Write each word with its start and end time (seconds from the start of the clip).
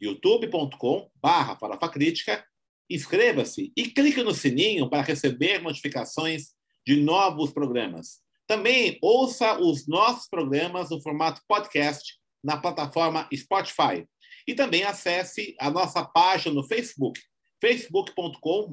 youtube.com 0.00 1.10
barra 1.20 1.56
Crítica, 1.88 2.44
inscreva-se 2.88 3.72
e 3.76 3.88
clique 3.88 4.22
no 4.22 4.34
sininho 4.34 4.88
para 4.88 5.02
receber 5.02 5.60
notificações 5.60 6.52
de 6.86 6.96
novos 6.96 7.52
programas. 7.52 8.20
Também 8.46 8.98
ouça 9.02 9.58
os 9.58 9.88
nossos 9.88 10.28
programas 10.28 10.90
no 10.90 11.00
formato 11.00 11.40
podcast 11.48 12.16
na 12.42 12.56
plataforma 12.56 13.28
Spotify. 13.34 14.06
E 14.46 14.54
também 14.54 14.84
acesse 14.84 15.56
a 15.58 15.68
nossa 15.68 16.04
página 16.04 16.54
no 16.54 16.62
Facebook, 16.62 17.20
facebook.com 17.60 18.72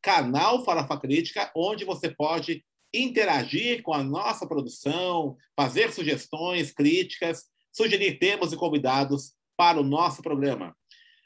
canal 0.00 0.64
Farofa 0.64 0.96
Crítica, 1.00 1.50
onde 1.56 1.84
você 1.84 2.08
pode 2.08 2.64
interagir 2.94 3.82
com 3.82 3.92
a 3.92 4.02
nossa 4.04 4.46
produção, 4.46 5.36
fazer 5.56 5.92
sugestões, 5.92 6.72
críticas, 6.72 7.44
sugerir 7.72 8.18
temas 8.18 8.52
e 8.52 8.56
convidados 8.56 9.32
para 9.58 9.80
o 9.80 9.82
nosso 9.82 10.22
programa. 10.22 10.72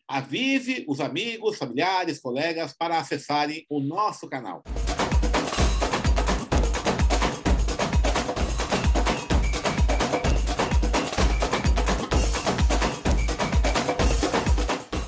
Avise 0.09 0.87
os 0.89 1.01
amigos, 1.01 1.59
familiares, 1.59 2.19
colegas 2.19 2.73
para 2.73 2.99
acessarem 2.99 3.67
o 3.69 3.79
nosso 3.79 4.27
canal. 4.27 4.63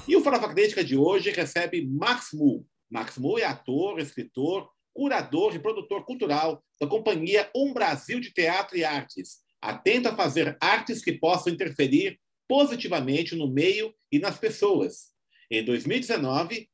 E 0.06 0.14
o 0.14 0.20
Farofa 0.20 0.50
Crítica 0.50 0.84
de 0.84 0.94
hoje 0.94 1.30
recebe 1.30 1.86
Max 1.86 2.28
Mu. 2.34 2.66
Max 2.90 3.16
Mu 3.16 3.38
é 3.38 3.44
ator, 3.46 3.98
escritor, 3.98 4.68
curador 4.92 5.54
e 5.54 5.58
produtor 5.58 6.04
cultural 6.04 6.62
da 6.78 6.86
companhia 6.86 7.50
Um 7.56 7.72
Brasil 7.72 8.20
de 8.20 8.34
Teatro 8.34 8.76
e 8.76 8.84
Artes, 8.84 9.38
atento 9.62 10.10
a 10.10 10.14
fazer 10.14 10.58
artes 10.60 11.02
que 11.02 11.14
possam 11.14 11.50
interferir 11.50 12.20
positivamente 12.48 13.34
no 13.34 13.48
meio 13.48 13.94
e 14.10 14.18
nas 14.18 14.38
pessoas. 14.38 15.12
Em 15.50 15.64
2019, 15.64 16.68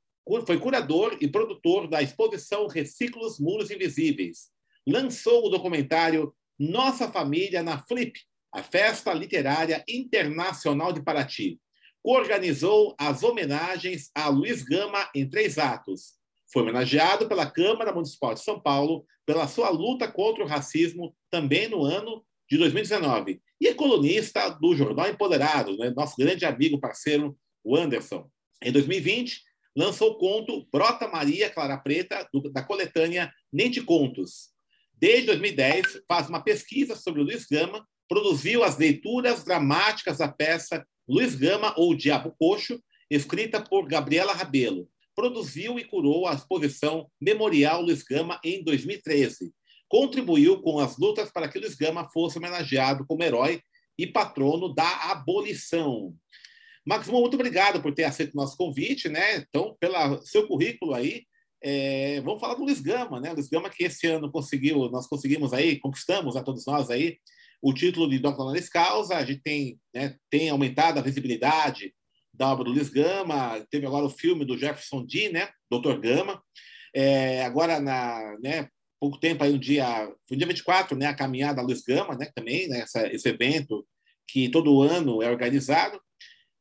foi 0.46 0.58
curador 0.58 1.16
e 1.20 1.28
produtor 1.28 1.88
da 1.88 2.02
exposição 2.02 2.66
Reciclos 2.66 3.38
Muros 3.40 3.70
Invisíveis. 3.70 4.48
Lançou 4.86 5.46
o 5.46 5.48
documentário 5.48 6.34
Nossa 6.58 7.10
Família 7.10 7.62
na 7.62 7.78
Flip, 7.86 8.18
a 8.52 8.62
Festa 8.62 9.12
Literária 9.12 9.84
Internacional 9.88 10.92
de 10.92 11.02
Paraty. 11.02 11.60
Organizou 12.02 12.94
as 12.98 13.22
homenagens 13.22 14.10
a 14.14 14.28
Luiz 14.28 14.62
Gama 14.62 15.08
em 15.14 15.28
três 15.28 15.58
atos. 15.58 16.14
Foi 16.52 16.62
homenageado 16.62 17.28
pela 17.28 17.50
Câmara 17.50 17.92
Municipal 17.92 18.34
de 18.34 18.40
São 18.40 18.60
Paulo 18.60 19.04
pela 19.26 19.46
sua 19.46 19.70
luta 19.70 20.10
contra 20.10 20.42
o 20.42 20.46
racismo 20.46 21.14
também 21.30 21.68
no 21.68 21.84
ano 21.84 22.24
de 22.50 22.58
2019. 22.58 23.40
E 23.60 23.68
é 23.68 23.74
colunista 23.74 24.48
do 24.50 24.74
Jornal 24.74 25.08
Empoderado, 25.08 25.76
né? 25.76 25.90
nosso 25.90 26.16
grande 26.18 26.44
amigo, 26.44 26.80
parceiro, 26.80 27.38
o 27.62 27.76
Anderson. 27.76 28.28
Em 28.60 28.72
2020, 28.72 29.42
lançou 29.76 30.12
o 30.12 30.18
conto 30.18 30.66
Brota 30.72 31.06
Maria 31.06 31.48
Clara 31.48 31.78
Preta, 31.78 32.28
do, 32.32 32.50
da 32.50 32.62
coletânea 32.62 33.32
Nem 33.52 33.70
de 33.70 33.82
Contos. 33.82 34.50
Desde 34.92 35.26
2010, 35.26 36.02
faz 36.08 36.28
uma 36.28 36.42
pesquisa 36.42 36.96
sobre 36.96 37.20
o 37.20 37.24
Luiz 37.24 37.46
Gama, 37.46 37.86
produziu 38.08 38.64
as 38.64 38.76
leituras 38.76 39.44
dramáticas 39.44 40.18
da 40.18 40.28
peça 40.28 40.84
Luiz 41.08 41.36
Gama 41.36 41.72
ou 41.76 41.94
Diabo 41.94 42.34
Coxo, 42.38 42.82
escrita 43.08 43.62
por 43.62 43.86
Gabriela 43.86 44.32
Rabelo. 44.32 44.88
Produziu 45.14 45.78
e 45.78 45.84
curou 45.84 46.26
a 46.26 46.34
exposição 46.34 47.08
Memorial 47.20 47.82
Luiz 47.82 48.02
Gama 48.02 48.40
em 48.42 48.64
2013 48.64 49.52
contribuiu 49.90 50.62
com 50.62 50.78
as 50.78 50.96
lutas 50.96 51.30
para 51.30 51.48
que 51.48 51.58
Luiz 51.58 51.74
Gama 51.74 52.08
fosse 52.10 52.38
homenageado 52.38 53.04
como 53.04 53.22
herói 53.24 53.60
e 53.98 54.06
patrono 54.06 54.72
da 54.72 55.10
abolição. 55.10 56.14
Maximo, 56.86 57.20
muito 57.20 57.34
obrigado 57.34 57.82
por 57.82 57.92
ter 57.92 58.04
aceito 58.04 58.32
o 58.32 58.36
nosso 58.36 58.56
convite, 58.56 59.08
né? 59.08 59.36
Então, 59.36 59.76
pelo 59.78 60.22
seu 60.22 60.46
currículo 60.46 60.94
aí, 60.94 61.24
é, 61.62 62.20
vamos 62.22 62.40
falar 62.40 62.54
do 62.54 62.62
Luiz 62.62 62.80
Gama, 62.80 63.20
né? 63.20 63.32
Luiz 63.32 63.48
Gama 63.48 63.68
que 63.68 63.84
esse 63.84 64.06
ano 64.06 64.30
conseguiu, 64.30 64.88
nós 64.90 65.06
conseguimos 65.06 65.52
aí, 65.52 65.78
conquistamos 65.78 66.36
a 66.36 66.42
todos 66.42 66.64
nós 66.64 66.88
aí 66.88 67.18
o 67.62 67.74
título 67.74 68.08
de 68.08 68.18
Dr. 68.18 68.40
Honoris 68.40 68.68
Causa, 68.68 69.16
a 69.16 69.24
gente 69.24 69.42
tem, 69.42 69.78
né, 69.94 70.16
tem 70.30 70.48
aumentado 70.48 70.98
a 70.98 71.02
visibilidade 71.02 71.94
da 72.32 72.50
obra 72.50 72.64
do 72.64 72.70
Luiz 72.70 72.88
Gama, 72.88 73.64
teve 73.70 73.86
agora 73.86 74.06
o 74.06 74.10
filme 74.10 74.44
do 74.44 74.56
Jefferson 74.56 75.04
D, 75.04 75.28
né, 75.28 75.50
Dr. 75.70 75.98
Gama, 76.00 76.42
é, 76.94 77.44
agora 77.44 77.78
na, 77.78 78.38
né, 78.42 78.68
pouco 79.00 79.18
tempo 79.18 79.42
aí, 79.42 79.52
um 79.52 79.58
dia, 79.58 79.86
foi 80.28 80.36
dia 80.36 80.46
24, 80.46 80.96
né, 80.96 81.06
a 81.06 81.14
caminhada 81.14 81.62
Luiz 81.62 81.82
Gama, 81.82 82.14
né, 82.16 82.30
também, 82.34 82.68
né, 82.68 82.80
essa, 82.80 83.06
esse 83.12 83.28
evento 83.28 83.86
que 84.28 84.50
todo 84.50 84.82
ano 84.82 85.22
é 85.22 85.30
organizado. 85.30 86.00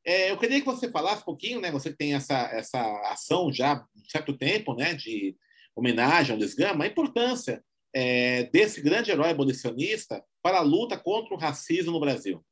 É, 0.06 0.32
eu 0.32 0.38
queria 0.38 0.60
que 0.60 0.66
você 0.66 0.90
falasse 0.90 1.22
um 1.22 1.26
pouquinho, 1.26 1.60
né, 1.60 1.70
você 1.70 1.92
que 1.92 1.98
tem 1.98 2.16
essa, 2.16 2.50
essa 2.54 2.82
ação 3.12 3.52
já 3.52 3.86
um 3.96 4.10
certo 4.10 4.36
tempo, 4.38 4.74
né, 4.74 4.94
de 4.94 5.36
homenagem 5.76 6.32
ao 6.32 6.40
Luiz 6.40 6.56
Gama, 6.56 6.86
a 6.86 6.88
importância 6.88 7.62
é, 7.94 8.44
desse 8.46 8.82
grande 8.82 9.12
herói 9.12 9.32
abolicionista 9.32 10.24
para 10.42 10.60
a 10.60 10.64
luta 10.64 10.98
contra 10.98 11.34
o 11.36 11.38
racismo 11.38 11.92
no 11.92 12.00
Brasil. 12.00 12.44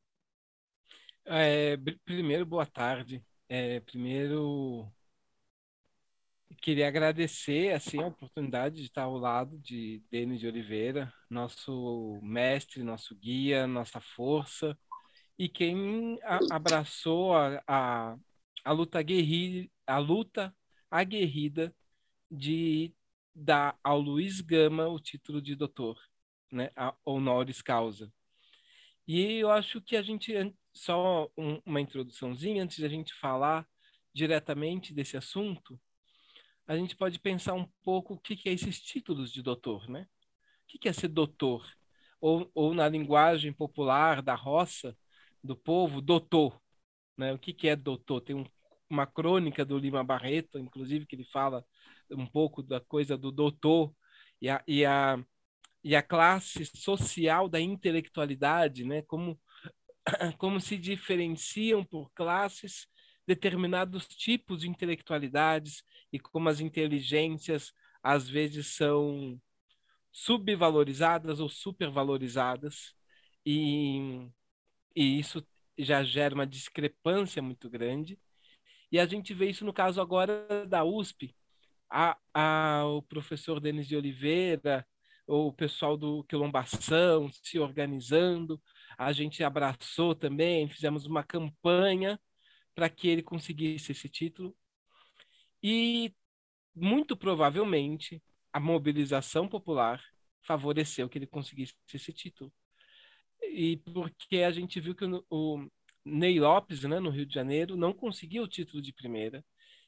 É, 1.26 1.78
primeiro, 2.06 2.46
boa 2.46 2.66
tarde. 2.66 3.24
É, 3.50 3.80
primeiro, 3.82 4.92
queria 6.62 6.88
agradecer 6.88 7.74
assim 7.74 8.02
a 8.02 8.08
oportunidade 8.08 8.76
de 8.76 8.84
estar 8.84 9.04
ao 9.04 9.18
lado 9.18 9.58
de 9.60 10.04
Denis 10.10 10.40
de 10.40 10.48
Oliveira, 10.48 11.14
nosso 11.30 12.20
mestre, 12.22 12.84
nosso 12.84 13.16
guia, 13.16 13.68
nossa 13.68 14.00
força 14.02 14.78
e 15.38 15.48
quem 15.48 16.20
abraçou 16.50 17.36
a, 17.36 17.62
a, 17.68 18.18
a 18.66 18.72
luta 18.72 19.02
guerrilha, 19.02 19.70
a 19.86 20.00
luta 20.00 20.56
aguerrida 20.90 21.74
de 22.30 22.94
dar 23.36 23.78
ao 23.84 24.00
Luiz 24.02 24.42
Gama 24.42 24.88
o 24.88 25.00
título 25.00 25.42
de 25.42 25.56
doutor, 25.56 26.00
né, 26.52 26.72
a 26.76 26.96
honoris 27.06 27.62
causa. 27.62 28.12
E 29.08 29.38
eu 29.38 29.52
acho 29.52 29.80
que 29.80 29.96
a 29.96 30.02
gente 30.02 30.34
só 30.74 31.30
um, 31.38 31.62
uma 31.66 31.80
introduçãozinha 31.80 32.64
antes 32.64 32.78
de 32.78 32.86
a 32.86 32.90
gente 32.90 33.14
falar 33.14 33.68
diretamente 34.14 34.94
desse 34.94 35.16
assunto 35.16 35.80
a 36.68 36.76
gente 36.76 36.96
pode 36.96 37.18
pensar 37.20 37.54
um 37.54 37.66
pouco 37.82 38.16
o 38.16 38.20
que, 38.20 38.36
que 38.36 38.50
é 38.50 38.54
esses 38.54 38.82
títulos 38.82 39.32
de 39.32 39.42
doutor, 39.42 39.90
né? 39.90 40.06
O 40.64 40.68
que, 40.68 40.78
que 40.78 40.90
é 40.90 40.94
ser 40.94 41.08
doutor? 41.08 41.66
Ou, 42.20 42.52
ou 42.54 42.74
na 42.74 42.90
linguagem 42.90 43.54
popular 43.54 44.22
da 44.22 44.36
roça, 44.36 44.96
do 45.42 45.56
povo, 45.56 46.02
doutor. 46.02 46.62
Né? 47.16 47.32
O 47.32 47.40
que, 47.40 47.54
que 47.54 47.70
é 47.70 47.76
doutor? 47.76 48.20
Tem 48.20 48.36
um, 48.36 48.46
uma 48.90 49.08
crônica 49.08 49.64
do 49.64 49.78
Lima 49.78 50.04
Barreto, 50.04 50.60
inclusive, 50.60 51.06
que 51.06 51.16
ele 51.16 51.24
fala 51.24 51.66
um 52.12 52.26
pouco 52.26 52.62
da 52.62 52.82
coisa 52.82 53.18
do 53.18 53.32
doutor 53.32 53.94
e 54.42 54.50
a, 54.50 54.62
e 54.68 54.86
a, 54.86 55.18
e 55.82 55.96
a 55.96 56.04
classe 56.04 56.66
social 56.66 57.48
da 57.48 57.62
intelectualidade, 57.62 58.84
né? 58.84 59.04
como, 59.04 59.40
como 60.38 60.60
se 60.60 60.78
diferenciam 60.78 61.86
por 61.86 62.12
classes 62.12 62.88
determinados 63.28 64.08
tipos 64.08 64.62
de 64.62 64.70
intelectualidades 64.70 65.84
e 66.12 66.20
como 66.20 66.50
as 66.50 66.60
inteligências 66.60 67.74
às 68.02 68.30
vezes 68.30 68.68
são 68.76 69.40
subvalorizadas 70.12 71.40
ou 71.40 71.50
supervalorizadas. 71.50 72.96
E, 73.46 74.30
e 74.96 75.20
isso 75.20 75.46
já 75.78 76.04
gera 76.04 76.34
uma 76.34 76.48
discrepância 76.48 77.42
muito 77.42 77.70
grande. 77.70 78.20
E 78.92 79.00
a 79.00 79.06
gente 79.06 79.34
vê 79.34 79.50
isso 79.50 79.66
no 79.66 79.74
caso 79.74 80.02
agora 80.02 80.66
da 80.66 80.84
USP 80.84 81.36
a, 81.90 82.18
a, 82.34 82.86
o 82.86 83.02
professor 83.02 83.60
Denis 83.60 83.88
de 83.88 83.96
Oliveira 83.96 84.88
o 85.28 85.52
pessoal 85.52 85.98
do 85.98 86.24
Quilombação 86.24 87.30
se 87.44 87.60
organizando. 87.60 88.62
A 88.98 89.12
gente 89.12 89.44
abraçou 89.44 90.16
também 90.16 90.70
fizemos 90.70 91.06
uma 91.06 91.24
campanha 91.24 92.20
para 92.78 92.90
que 92.92 93.08
ele 93.08 93.24
conseguisse 93.24 93.92
esse 93.92 94.08
título. 94.08 94.56
E 95.64 96.14
muito 96.76 97.18
provavelmente 97.18 98.22
a 98.54 98.60
mobilização 98.60 99.48
popular 99.50 100.00
favoreceu 100.44 101.10
que 101.10 101.18
ele 101.18 101.26
conseguisse 101.26 101.74
esse 101.92 102.14
título. 102.14 102.54
E 103.42 103.78
porque 103.78 104.44
a 104.44 104.52
gente 104.52 104.80
viu 104.80 104.94
que 104.94 105.06
o, 105.06 105.26
o 105.28 105.68
Ney 106.06 106.40
Lopes, 106.40 106.84
né, 106.84 107.00
no 107.00 107.10
Rio 107.10 107.26
de 107.26 107.34
Janeiro, 107.34 107.76
não 107.76 107.92
conseguiu 107.94 108.44
o 108.44 108.48
título 108.48 108.80
de 108.80 108.94
primeira. 108.94 109.44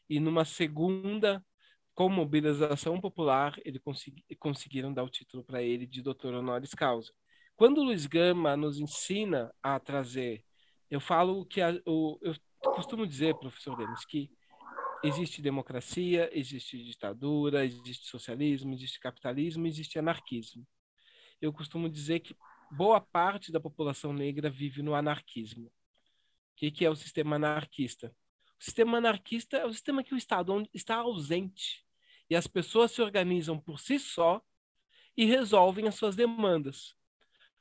e 0.10 0.20
numa 0.20 0.44
segunda 0.44 1.46
com 1.94 2.10
mobilização 2.10 3.00
popular, 3.00 3.56
ele 3.64 3.80
consegui, 3.80 4.24
conseguiram 4.40 4.92
dar 4.92 5.04
o 5.04 5.10
título 5.10 5.44
para 5.44 5.62
ele 5.62 5.86
de 5.86 6.02
doutor 6.02 6.34
honoris 6.34 6.74
causa. 6.74 7.14
Quando 7.56 7.82
o 7.82 7.84
Luiz 7.84 8.08
Gama 8.08 8.58
nos 8.58 8.80
ensina 8.80 9.54
a 9.62 9.80
trazer, 9.80 10.44
eu 10.90 11.00
falo 11.00 11.46
que 11.46 11.62
a, 11.62 11.72
o, 11.86 12.18
eu 12.22 12.34
costumo 12.60 13.08
dizer, 13.08 13.36
professor 13.36 13.76
Denis, 13.78 14.06
que 14.06 14.30
existe 15.04 15.42
democracia, 15.42 16.30
existe 16.38 16.84
ditadura, 16.84 17.66
existe 17.66 18.08
socialismo, 18.08 18.74
existe 18.74 19.00
capitalismo, 19.00 19.66
existe 19.66 19.98
anarquismo. 19.98 20.68
Eu 21.42 21.54
costumo 21.54 21.90
dizer 21.90 22.20
que 22.20 22.36
boa 22.72 23.00
parte 23.00 23.52
da 23.52 23.60
população 23.60 24.14
negra 24.14 24.50
vive 24.50 24.82
no 24.82 24.94
anarquismo. 24.94 25.68
O 25.68 25.72
que, 26.58 26.72
que 26.72 26.86
é 26.86 26.90
o 26.90 26.96
sistema 26.96 27.38
anarquista? 27.38 28.14
O 28.60 28.64
sistema 28.64 28.98
anarquista 28.98 29.58
é 29.58 29.66
o 29.66 29.72
sistema 29.72 30.04
que 30.04 30.14
o 30.14 30.18
Estado 30.18 30.68
está 30.74 30.98
ausente 30.98 31.86
e 32.30 32.36
as 32.36 32.46
pessoas 32.46 32.92
se 32.92 33.02
organizam 33.02 33.58
por 33.58 33.80
si 33.80 33.98
só 33.98 34.42
e 35.16 35.26
resolvem 35.26 35.88
as 35.88 35.96
suas 35.96 36.16
demandas. 36.16 36.96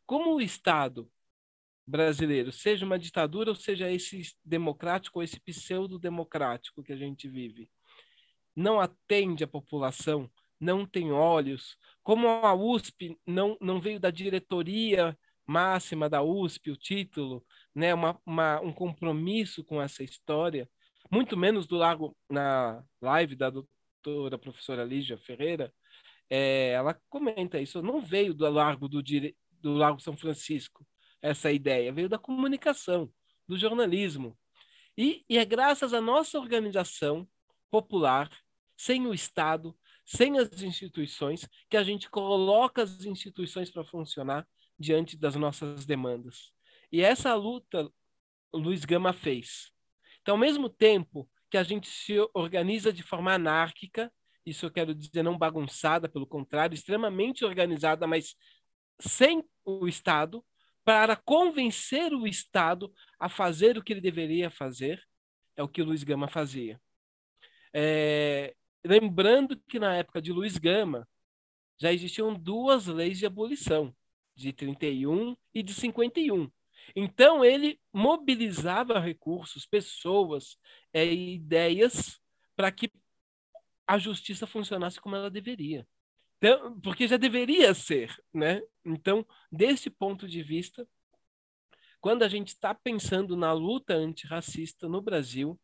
Como 0.04 0.34
o 0.34 0.40
Estado 0.40 1.10
brasileiro, 1.88 2.52
seja 2.52 2.85
uma 2.85 2.99
ditadura 2.99 3.50
ou 3.50 3.56
seja 3.56 3.90
esse 3.90 4.35
democrático 4.44 5.19
ou 5.19 5.23
esse 5.23 5.40
pseudo-democrático 5.40 6.82
que 6.82 6.93
a 6.93 6.96
gente 6.96 7.26
vive, 7.26 7.70
não 8.55 8.79
atende 8.79 9.43
a 9.43 9.49
população, 9.49 10.31
não 10.61 10.85
tem 10.85 11.12
olhos, 11.12 11.79
como 12.02 12.29
a 12.29 12.55
USP 12.55 13.17
não, 13.26 13.56
não 13.61 13.81
veio 13.81 13.99
da 13.99 14.11
diretoria 14.11 15.17
máxima 15.46 16.11
da 16.11 16.23
USP, 16.23 16.70
o 16.70 16.76
título, 16.76 17.43
né, 17.75 17.94
uma, 17.94 18.20
uma, 18.26 18.61
um 18.61 18.73
compromisso 18.73 19.64
com 19.64 19.81
essa 19.81 20.02
história, 20.02 20.69
muito 21.11 21.38
menos 21.38 21.67
do 21.67 21.76
Largo, 21.76 22.14
na 22.29 22.84
live 23.00 23.34
da, 23.34 23.49
doutora, 23.49 24.38
professora 24.38 24.84
Lígia 24.84 25.17
Ferreira, 25.17 25.73
é, 26.29 26.73
ela 26.73 27.00
comenta 27.08 27.58
isso. 27.58 27.82
Não 27.82 28.02
veio 28.02 28.34
do 28.34 28.49
Largo 28.49 28.88
do, 28.88 29.02
do 29.61 29.75
Largo 29.75 30.00
São 30.00 30.17
Francisco 30.17 30.87
essa 31.20 31.50
ideia, 31.50 31.93
veio 31.93 32.09
da 32.09 32.19
comunicação, 32.19 33.12
do 33.47 33.56
jornalismo. 33.56 34.38
E, 34.97 35.25
e 35.29 35.38
é 35.38 35.44
graças 35.44 35.94
à 35.94 36.00
nossa 36.00 36.38
organização 36.38 37.29
popular, 37.70 38.31
sem 38.76 39.06
o 39.06 39.15
Estado, 39.15 39.76
sem 40.05 40.38
as 40.38 40.62
instituições, 40.62 41.49
que 41.69 41.76
a 41.76 41.82
gente 41.82 42.09
coloca 42.09 42.82
as 42.82 43.05
instituições 43.05 43.70
para 43.70 43.85
funcionar 43.85 44.47
diante 44.79 45.17
das 45.17 45.35
nossas 45.35 45.85
demandas. 45.85 46.53
E 46.91 47.03
essa 47.03 47.35
luta 47.35 47.91
Luiz 48.53 48.85
Gama 48.85 49.12
fez. 49.12 49.70
Então, 50.23 50.35
ao 50.35 50.41
mesmo 50.41 50.69
tempo 50.69 51.29
que 51.50 51.59
a 51.59 51.62
gente 51.62 51.88
se 51.88 52.15
organiza 52.35 52.93
de 52.93 53.03
forma 53.03 53.32
anárquica, 53.32 54.12
isso 54.44 54.65
eu 54.67 54.70
quero 54.70 54.94
dizer 54.94 55.23
não 55.23 55.37
bagunçada, 55.37 56.09
pelo 56.09 56.26
contrário, 56.26 56.75
extremamente 56.75 57.44
organizada, 57.44 58.06
mas 58.06 58.35
sem 58.99 59.44
o 59.65 59.87
Estado, 59.87 60.44
para 60.88 61.17
convencer 61.17 62.14
o 62.14 62.26
Estado 62.26 62.90
a 63.20 63.29
fazer 63.29 63.76
o 63.76 63.85
que 63.85 63.93
ele 63.93 64.00
deveria 64.00 64.49
fazer, 64.49 65.06
é 65.55 65.62
o 65.62 65.69
que 65.69 65.82
Luiz 65.82 66.02
Gama 66.02 66.29
fazia. 66.29 66.81
É, 67.75 68.56
lembrando 68.82 69.61
que 69.69 69.79
na 69.79 69.96
época 69.96 70.23
de 70.23 70.32
Luiz 70.32 70.56
Gama 70.56 71.06
já 71.79 71.93
existiam 71.93 72.32
duas 72.32 72.87
leis 72.87 73.19
de 73.19 73.26
abolição, 73.26 73.94
de 74.35 74.50
31 74.50 75.37
e 75.52 75.62
de 75.62 75.75
51. 75.75 76.50
Então, 76.96 77.44
ele 77.44 77.79
mobilizava 77.93 78.99
recursos, 78.99 79.67
pessoas, 79.67 80.56
é, 80.91 81.05
ideias 81.05 82.19
para 82.56 82.73
que 82.73 82.91
a 83.87 83.99
justiça 83.99 84.46
funcionasse 84.46 84.99
como 84.99 85.17
ela 85.17 85.31
deveria. 85.31 85.87
Então, 86.38 86.81
porque 86.81 87.08
já 87.08 87.17
deveria 87.17 87.75
ser, 87.75 88.17
né? 88.32 88.62
Então, 88.85 89.26
desse 89.50 89.90
ponto 89.90 90.26
de 90.29 90.43
vista, 90.43 90.88
quando 92.00 92.23
a 92.23 92.29
gente 92.29 92.49
está 92.49 92.73
pensando 92.73 93.37
na 93.37 93.52
luta 93.52 93.94
antirracista 93.94 94.88
no 94.88 95.02
Brasil, 95.02 95.58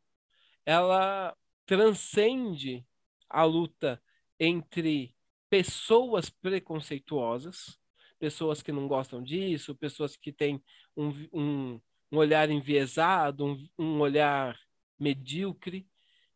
ela 0.67 1.37
transcende 1.65 2.85
a 3.31 3.45
luta 3.45 4.03
entre 4.39 5.15
pessoas 5.49 6.29
preconceituosas, 6.29 7.79
pessoas 8.19 8.61
que 8.61 8.73
não 8.73 8.89
gostam 8.89 9.23
disso, 9.23 9.77
pessoas 9.77 10.17
que 10.17 10.33
têm 10.33 10.61
um, 10.97 11.11
um, 11.33 11.81
um 12.11 12.17
olhar 12.17 12.51
enviesado, 12.51 13.45
um, 13.47 13.69
um 13.79 14.01
olhar 14.01 14.59
medíocre 14.99 15.87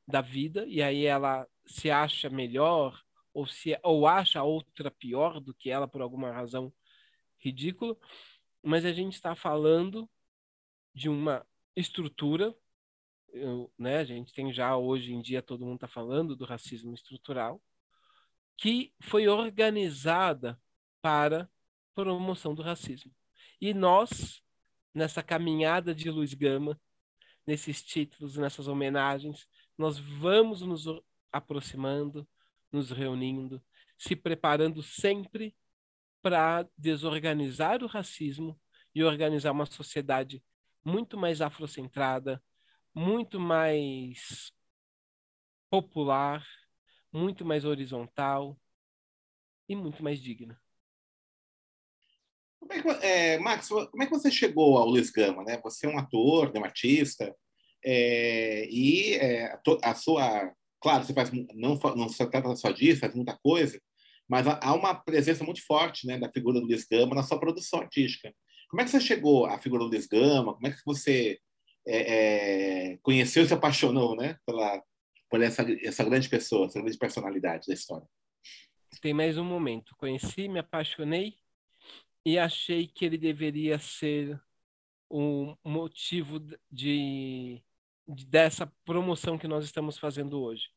da 0.06 0.20
vida, 0.20 0.64
e 0.68 0.80
aí 0.80 1.04
ela 1.04 1.46
se 1.66 1.90
acha 1.90 2.30
melhor 2.30 3.02
ou 3.38 3.46
se 3.46 3.78
ou 3.84 4.04
acha 4.04 4.42
outra 4.42 4.90
pior 4.90 5.38
do 5.38 5.54
que 5.54 5.70
ela 5.70 5.86
por 5.86 6.02
alguma 6.02 6.32
razão 6.32 6.72
ridícula, 7.38 7.96
mas 8.60 8.84
a 8.84 8.92
gente 8.92 9.14
está 9.14 9.36
falando 9.36 10.10
de 10.92 11.08
uma 11.08 11.46
estrutura, 11.76 12.52
né? 13.78 13.98
A 13.98 14.04
gente 14.04 14.32
tem 14.32 14.52
já 14.52 14.76
hoje 14.76 15.12
em 15.12 15.22
dia 15.22 15.40
todo 15.40 15.64
mundo 15.64 15.76
está 15.76 15.86
falando 15.86 16.34
do 16.34 16.44
racismo 16.44 16.92
estrutural, 16.92 17.62
que 18.56 18.92
foi 19.00 19.28
organizada 19.28 20.60
para 21.00 21.48
promoção 21.94 22.56
do 22.56 22.62
racismo. 22.62 23.14
E 23.60 23.72
nós, 23.72 24.42
nessa 24.92 25.22
caminhada 25.22 25.94
de 25.94 26.10
Luiz 26.10 26.34
Gama, 26.34 26.80
nesses 27.46 27.84
títulos, 27.84 28.36
nessas 28.36 28.66
homenagens, 28.66 29.46
nós 29.76 29.96
vamos 29.96 30.60
nos 30.60 30.86
aproximando, 31.30 32.26
nos 32.70 32.90
reunindo, 32.90 33.62
se 33.96 34.14
preparando 34.14 34.82
sempre 34.82 35.56
para 36.22 36.68
desorganizar 36.76 37.82
o 37.82 37.86
racismo 37.86 38.58
e 38.94 39.02
organizar 39.02 39.52
uma 39.52 39.66
sociedade 39.66 40.42
muito 40.84 41.16
mais 41.16 41.40
afrocentrada, 41.40 42.42
muito 42.94 43.38
mais 43.38 44.52
popular, 45.70 46.46
muito 47.12 47.44
mais 47.44 47.64
horizontal 47.64 48.58
e 49.68 49.76
muito 49.76 50.02
mais 50.02 50.20
digna. 50.20 50.60
Como 52.58 52.72
é 52.72 52.82
que, 52.82 53.06
é, 53.06 53.38
Max, 53.38 53.68
como 53.68 54.02
é 54.02 54.06
que 54.06 54.12
você 54.12 54.30
chegou 54.30 54.76
ao 54.78 54.86
Luiz 54.86 55.10
Gama? 55.10 55.44
Né? 55.44 55.60
Você 55.62 55.86
é 55.86 55.88
um 55.88 55.98
ator, 55.98 56.52
um 56.56 56.64
artista, 56.64 57.34
é, 57.84 58.66
e 58.68 59.14
é, 59.14 59.58
a 59.82 59.94
sua. 59.94 60.52
Claro, 60.80 61.04
você 61.04 61.12
faz, 61.12 61.30
não, 61.32 61.76
não 61.96 62.08
se 62.08 62.26
trata 62.30 62.54
só 62.56 62.70
disso, 62.70 63.00
faz 63.00 63.14
muita 63.14 63.36
coisa, 63.42 63.80
mas 64.28 64.46
há 64.46 64.74
uma 64.74 64.94
presença 64.94 65.42
muito 65.42 65.64
forte 65.64 66.06
né, 66.06 66.18
da 66.18 66.30
figura 66.30 66.60
do 66.60 66.66
Luiz 66.66 66.86
Gama 66.86 67.14
na 67.14 67.22
sua 67.22 67.40
produção 67.40 67.80
artística. 67.80 68.32
Como 68.68 68.80
é 68.80 68.84
que 68.84 68.90
você 68.90 69.00
chegou 69.00 69.46
à 69.46 69.58
figura 69.58 69.84
do 69.84 69.90
Luiz 69.90 70.06
Gama? 70.06 70.54
Como 70.54 70.66
é 70.66 70.70
que 70.70 70.84
você 70.84 71.38
é, 71.86 72.92
é, 72.92 72.98
conheceu 72.98 73.42
e 73.42 73.46
se 73.48 73.54
apaixonou 73.54 74.14
né, 74.14 74.36
pela, 74.44 74.82
por 75.30 75.40
essa, 75.42 75.64
essa 75.82 76.04
grande 76.04 76.28
pessoa, 76.28 76.66
essa 76.66 76.80
grande 76.80 76.98
personalidade 76.98 77.66
da 77.66 77.74
história? 77.74 78.06
Tem 79.00 79.14
mais 79.14 79.38
um 79.38 79.44
momento. 79.44 79.96
Conheci, 79.96 80.48
me 80.48 80.58
apaixonei 80.58 81.34
e 82.24 82.38
achei 82.38 82.86
que 82.86 83.04
ele 83.04 83.16
deveria 83.16 83.78
ser 83.78 84.38
o 85.08 85.56
motivo 85.64 86.38
de 86.70 87.62
dessa 88.08 88.72
promoção 88.84 89.38
que 89.38 89.46
nós 89.46 89.64
estamos 89.64 89.98
fazendo 89.98 90.40
hoje. 90.42 90.68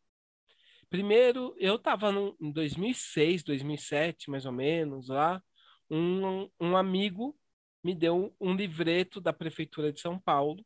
Primeiro, 0.89 1.55
eu 1.57 1.75
estava 1.75 2.11
em 2.39 2.51
2006, 2.51 3.43
2007, 3.43 4.29
mais 4.29 4.45
ou 4.45 4.51
menos, 4.51 5.07
lá, 5.07 5.41
um, 5.89 6.49
um 6.59 6.75
amigo 6.75 7.37
me 7.83 7.95
deu 7.95 8.35
um 8.39 8.53
livreto 8.55 9.21
da 9.21 9.33
prefeitura 9.33 9.91
de 9.91 10.01
São 10.01 10.19
Paulo. 10.19 10.65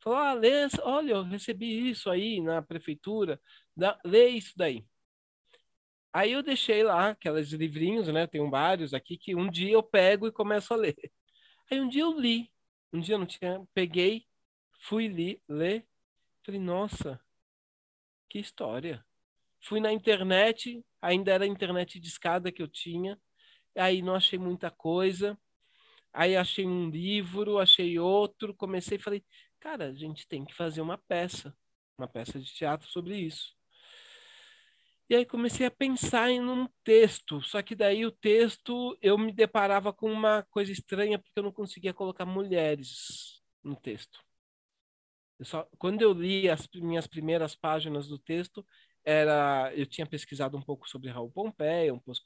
Falou: 0.00 0.18
ah, 0.18 0.32
lê, 0.34 0.50
olha, 0.82 1.12
eu 1.14 1.22
recebi 1.24 1.90
isso 1.90 2.10
aí 2.10 2.40
na 2.40 2.62
prefeitura, 2.62 3.40
dá, 3.76 3.98
lê 4.04 4.28
isso 4.30 4.52
daí. 4.56 4.86
Aí 6.12 6.32
eu 6.32 6.42
deixei 6.42 6.82
lá 6.82 7.10
aqueles 7.10 7.50
livrinhos, 7.52 8.08
né? 8.08 8.26
Tenho 8.26 8.50
vários 8.50 8.92
aqui 8.94 9.16
que 9.16 9.34
um 9.34 9.48
dia 9.50 9.72
eu 9.72 9.82
pego 9.82 10.26
e 10.26 10.32
começo 10.32 10.72
a 10.74 10.76
ler. 10.76 10.96
Aí 11.70 11.80
um 11.80 11.88
dia 11.88 12.02
eu 12.02 12.18
li, 12.18 12.50
um 12.92 13.00
dia 13.00 13.14
eu 13.14 13.18
não 13.18 13.26
tinha, 13.26 13.62
peguei, 13.74 14.26
fui 14.80 15.08
li, 15.08 15.42
ler, 15.48 15.86
falei, 16.44 16.60
nossa, 16.60 17.20
que 18.28 18.38
história. 18.38 19.04
Fui 19.60 19.80
na 19.80 19.92
internet, 19.92 20.84
ainda 21.00 21.32
era 21.32 21.44
a 21.44 21.48
internet 21.48 22.00
de 22.00 22.08
escada 22.08 22.50
que 22.50 22.62
eu 22.62 22.68
tinha, 22.68 23.20
aí 23.76 24.02
não 24.02 24.14
achei 24.14 24.38
muita 24.38 24.70
coisa. 24.70 25.38
Aí 26.12 26.36
achei 26.36 26.66
um 26.66 26.90
livro, 26.90 27.58
achei 27.58 27.98
outro, 27.98 28.54
comecei 28.54 28.98
e 28.98 29.00
falei, 29.00 29.24
cara, 29.60 29.86
a 29.86 29.94
gente 29.94 30.26
tem 30.26 30.44
que 30.44 30.54
fazer 30.54 30.80
uma 30.80 30.98
peça, 30.98 31.56
uma 31.96 32.08
peça 32.08 32.40
de 32.40 32.52
teatro 32.52 32.88
sobre 32.88 33.16
isso. 33.16 33.54
E 35.08 35.14
aí 35.14 35.26
comecei 35.26 35.66
a 35.66 35.70
pensar 35.70 36.30
em 36.30 36.40
um 36.40 36.68
texto, 36.84 37.42
só 37.42 37.60
que 37.62 37.74
daí 37.74 38.06
o 38.06 38.12
texto 38.12 38.96
eu 39.02 39.18
me 39.18 39.32
deparava 39.32 39.92
com 39.92 40.10
uma 40.10 40.44
coisa 40.50 40.70
estranha 40.72 41.18
porque 41.18 41.38
eu 41.38 41.42
não 41.42 41.52
conseguia 41.52 41.92
colocar 41.92 42.24
mulheres 42.24 43.40
no 43.62 43.74
texto. 43.74 44.20
Eu 45.40 45.46
só, 45.46 45.66
quando 45.78 46.02
eu 46.02 46.12
li 46.12 46.50
as 46.50 46.68
minhas 46.74 47.06
primeiras 47.06 47.54
páginas 47.54 48.06
do 48.06 48.18
texto, 48.18 48.64
era 49.02 49.72
eu 49.74 49.86
tinha 49.86 50.06
pesquisado 50.06 50.54
um 50.54 50.60
pouco 50.60 50.86
sobre 50.86 51.08
Raul 51.10 51.30
Pompeia, 51.30 51.94
um 51.94 51.98
pouco, 51.98 52.20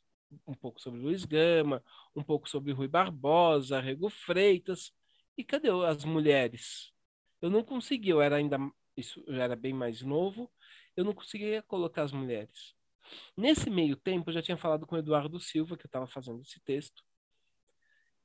um 0.49 0.55
pouco 0.55 0.81
sobre 0.81 1.01
Luiz 1.01 1.25
Gama, 1.25 1.81
um 2.17 2.25
pouco 2.25 2.49
sobre 2.49 2.73
Rui 2.73 2.89
Barbosa, 2.89 3.81
Rego 3.81 4.11
Freitas. 4.11 4.91
E 5.39 5.45
cadê 5.45 5.69
as 5.87 6.05
mulheres? 6.05 6.93
Eu 7.41 7.51
não 7.51 7.63
conseguia, 7.63 8.15
eu 8.15 8.21
era 8.21 8.35
ainda 8.35 8.59
isso 8.97 9.23
eu 9.29 9.41
era 9.41 9.55
bem 9.55 9.73
mais 9.73 10.03
novo, 10.03 10.51
eu 10.97 11.05
não 11.05 11.15
conseguia 11.15 11.63
colocar 11.63 12.03
as 12.03 12.13
mulheres. 12.13 12.75
Nesse 13.37 13.71
meio 13.71 13.97
tempo, 13.97 14.31
eu 14.31 14.35
já 14.35 14.43
tinha 14.43 14.57
falado 14.57 14.87
com 14.89 14.97
o 14.97 14.99
Eduardo 14.99 15.39
Silva, 15.39 15.77
que 15.77 15.87
eu 15.87 15.89
estava 15.89 16.09
fazendo 16.09 16.41
esse 16.43 16.61
texto. 16.65 17.05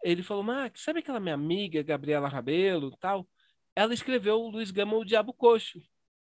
Ele 0.04 0.24
falou, 0.24 0.42
Max, 0.44 0.82
sabe 0.82 1.00
aquela 1.00 1.20
minha 1.20 1.36
amiga, 1.36 1.84
Gabriela 1.84 2.28
Rabelo, 2.28 2.98
tal? 2.98 3.28
Ela 3.76 3.94
escreveu 3.94 4.42
o 4.42 4.50
Luiz 4.50 4.72
Gama, 4.72 4.96
o 4.96 5.06
Diabo 5.06 5.34
Coxo. 5.34 5.82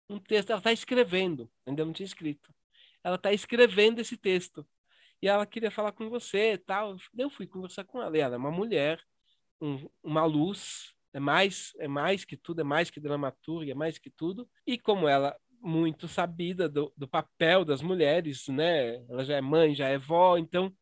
Um 0.09 0.19
texto, 0.19 0.49
ela 0.51 0.59
está 0.59 0.71
escrevendo, 0.71 1.49
ainda 1.65 1.85
não 1.85 1.93
tinha 1.93 2.05
escrito. 2.05 2.53
Ela 3.03 3.15
está 3.15 3.31
escrevendo 3.33 3.99
esse 3.99 4.17
texto. 4.17 4.67
E 5.21 5.27
ela 5.27 5.45
queria 5.45 5.71
falar 5.71 5.91
com 5.91 6.09
você 6.09 6.57
tal. 6.57 6.95
Eu 7.17 7.29
fui 7.29 7.47
conversar 7.47 7.83
com 7.83 8.01
ela. 8.01 8.17
E 8.17 8.21
ela 8.21 8.35
é 8.35 8.37
uma 8.37 8.51
mulher, 8.51 9.01
um, 9.61 9.89
uma 10.03 10.25
luz, 10.25 10.93
é 11.13 11.19
mais, 11.19 11.73
é 11.79 11.87
mais 11.87 12.23
que 12.23 12.37
tudo, 12.37 12.61
é 12.61 12.63
mais 12.63 12.89
que 12.89 12.99
dramaturgia, 12.99 13.71
é 13.71 13.75
mais 13.75 13.97
que 13.97 14.09
tudo. 14.09 14.49
E 14.65 14.77
como 14.77 15.07
ela 15.07 15.35
muito 15.59 16.07
sabida 16.07 16.69
do, 16.69 16.93
do 16.95 17.07
papel 17.07 17.65
das 17.65 17.81
mulheres, 17.81 18.47
né? 18.47 19.03
Ela 19.09 19.25
já 19.25 19.35
é 19.37 19.41
mãe, 19.41 19.73
já 19.73 19.87
é 19.87 19.97
vó, 19.97 20.37
então 20.37 20.73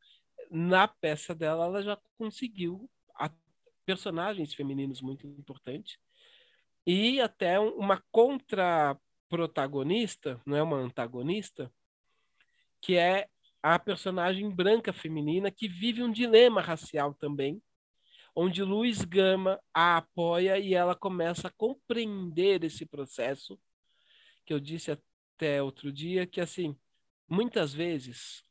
na 0.51 0.87
peça 0.87 1.33
dela 1.33 1.65
ela 1.65 1.81
já 1.81 1.97
conseguiu 2.17 2.89
personagens 3.85 4.53
femininos 4.53 5.01
muito 5.01 5.27
importantes 5.27 5.97
e 6.85 7.19
até 7.19 7.59
uma 7.59 8.03
contra 8.11 8.97
protagonista, 9.27 10.39
não 10.45 10.55
é 10.55 10.61
uma 10.61 10.77
antagonista, 10.77 11.71
que 12.81 12.95
é 12.95 13.27
a 13.61 13.79
personagem 13.79 14.49
branca 14.49 14.93
feminina 14.93 15.49
que 15.49 15.67
vive 15.67 16.03
um 16.03 16.11
dilema 16.11 16.61
racial 16.61 17.13
também, 17.15 17.61
onde 18.35 18.61
Luiz 18.61 19.03
Gama 19.03 19.59
a 19.73 19.97
apoia 19.97 20.59
e 20.59 20.73
ela 20.73 20.93
começa 20.93 21.47
a 21.47 21.51
compreender 21.51 22.63
esse 22.63 22.85
processo 22.85 23.59
que 24.45 24.53
eu 24.53 24.59
disse 24.59 24.91
até 24.91 25.63
outro 25.63 25.91
dia 25.91 26.27
que 26.27 26.39
assim, 26.39 26.77
muitas 27.27 27.73
vezes 27.73 28.43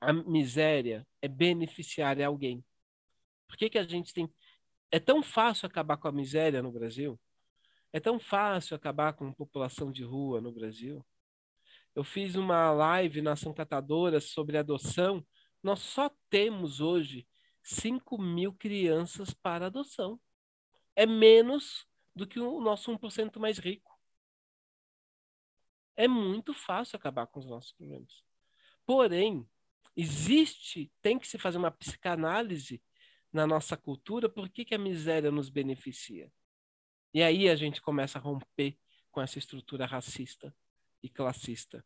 a 0.00 0.12
miséria 0.12 1.06
é 1.20 1.26
beneficiar 1.26 2.20
alguém. 2.20 2.64
Por 3.48 3.56
que 3.56 3.70
que 3.70 3.78
a 3.78 3.82
gente 3.82 4.12
tem 4.12 4.28
é 4.90 4.98
tão 5.00 5.22
fácil 5.22 5.66
acabar 5.66 5.96
com 5.96 6.08
a 6.08 6.12
miséria 6.12 6.62
no 6.62 6.72
Brasil? 6.72 7.18
É 7.92 8.00
tão 8.00 8.18
fácil 8.18 8.76
acabar 8.76 9.12
com 9.14 9.28
a 9.28 9.34
população 9.34 9.90
de 9.90 10.02
rua 10.02 10.40
no 10.40 10.52
Brasil? 10.52 11.04
Eu 11.94 12.04
fiz 12.04 12.34
uma 12.34 12.70
live 12.70 13.22
na 13.22 13.32
Ação 13.32 13.54
Catadora 13.54 14.20
sobre 14.20 14.58
adoção. 14.58 15.26
Nós 15.62 15.80
só 15.80 16.10
temos 16.28 16.80
hoje 16.80 17.26
5 17.62 18.18
mil 18.18 18.52
crianças 18.52 19.32
para 19.32 19.66
adoção. 19.66 20.20
É 20.94 21.06
menos 21.06 21.86
do 22.14 22.26
que 22.26 22.38
o 22.38 22.60
nosso 22.60 22.90
1% 22.90 23.38
mais 23.38 23.58
rico. 23.58 23.98
É 25.96 26.06
muito 26.06 26.52
fácil 26.52 26.96
acabar 26.96 27.26
com 27.26 27.40
os 27.40 27.46
nossos 27.46 27.72
problemas. 27.72 28.22
Porém, 28.84 29.48
existe, 29.96 30.92
tem 31.00 31.18
que 31.18 31.26
se 31.26 31.38
fazer 31.38 31.56
uma 31.56 31.70
psicanálise 31.70 32.82
na 33.32 33.46
nossa 33.46 33.76
cultura, 33.76 34.28
por 34.28 34.48
que, 34.48 34.64
que 34.64 34.74
a 34.74 34.78
miséria 34.78 35.30
nos 35.30 35.48
beneficia? 35.48 36.32
E 37.12 37.22
aí 37.22 37.48
a 37.48 37.56
gente 37.56 37.80
começa 37.80 38.18
a 38.18 38.22
romper 38.22 38.78
com 39.10 39.20
essa 39.20 39.38
estrutura 39.38 39.86
racista 39.86 40.54
e 41.02 41.08
classista, 41.08 41.84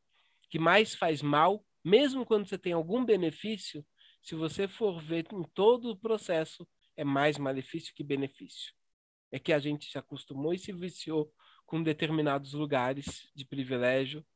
que 0.49 0.59
mais 0.59 0.95
faz 0.95 1.23
mal, 1.23 1.65
mesmo 1.85 2.27
quando 2.27 2.47
você 2.47 2.59
tem 2.59 2.73
algum 2.73 3.05
benefício, 3.05 3.87
se 4.23 4.35
você 4.35 4.69
for 4.69 5.01
ver 5.01 5.27
em 5.33 5.43
todo 5.55 5.91
o 5.91 5.97
processo, 5.97 6.69
é 6.97 7.05
mais 7.05 7.39
malefício 7.39 7.95
que 7.95 8.05
benefício. 8.05 8.75
É 9.31 9.39
que 9.39 9.53
a 9.53 9.59
gente 9.59 9.91
se 9.91 9.97
acostumou 9.97 10.53
e 10.53 10.59
se 10.59 10.73
viciou 10.73 11.33
com 11.65 11.83
determinados 11.83 12.53
lugares 12.53 13.31
de 13.35 13.45
privilégio 13.45 14.27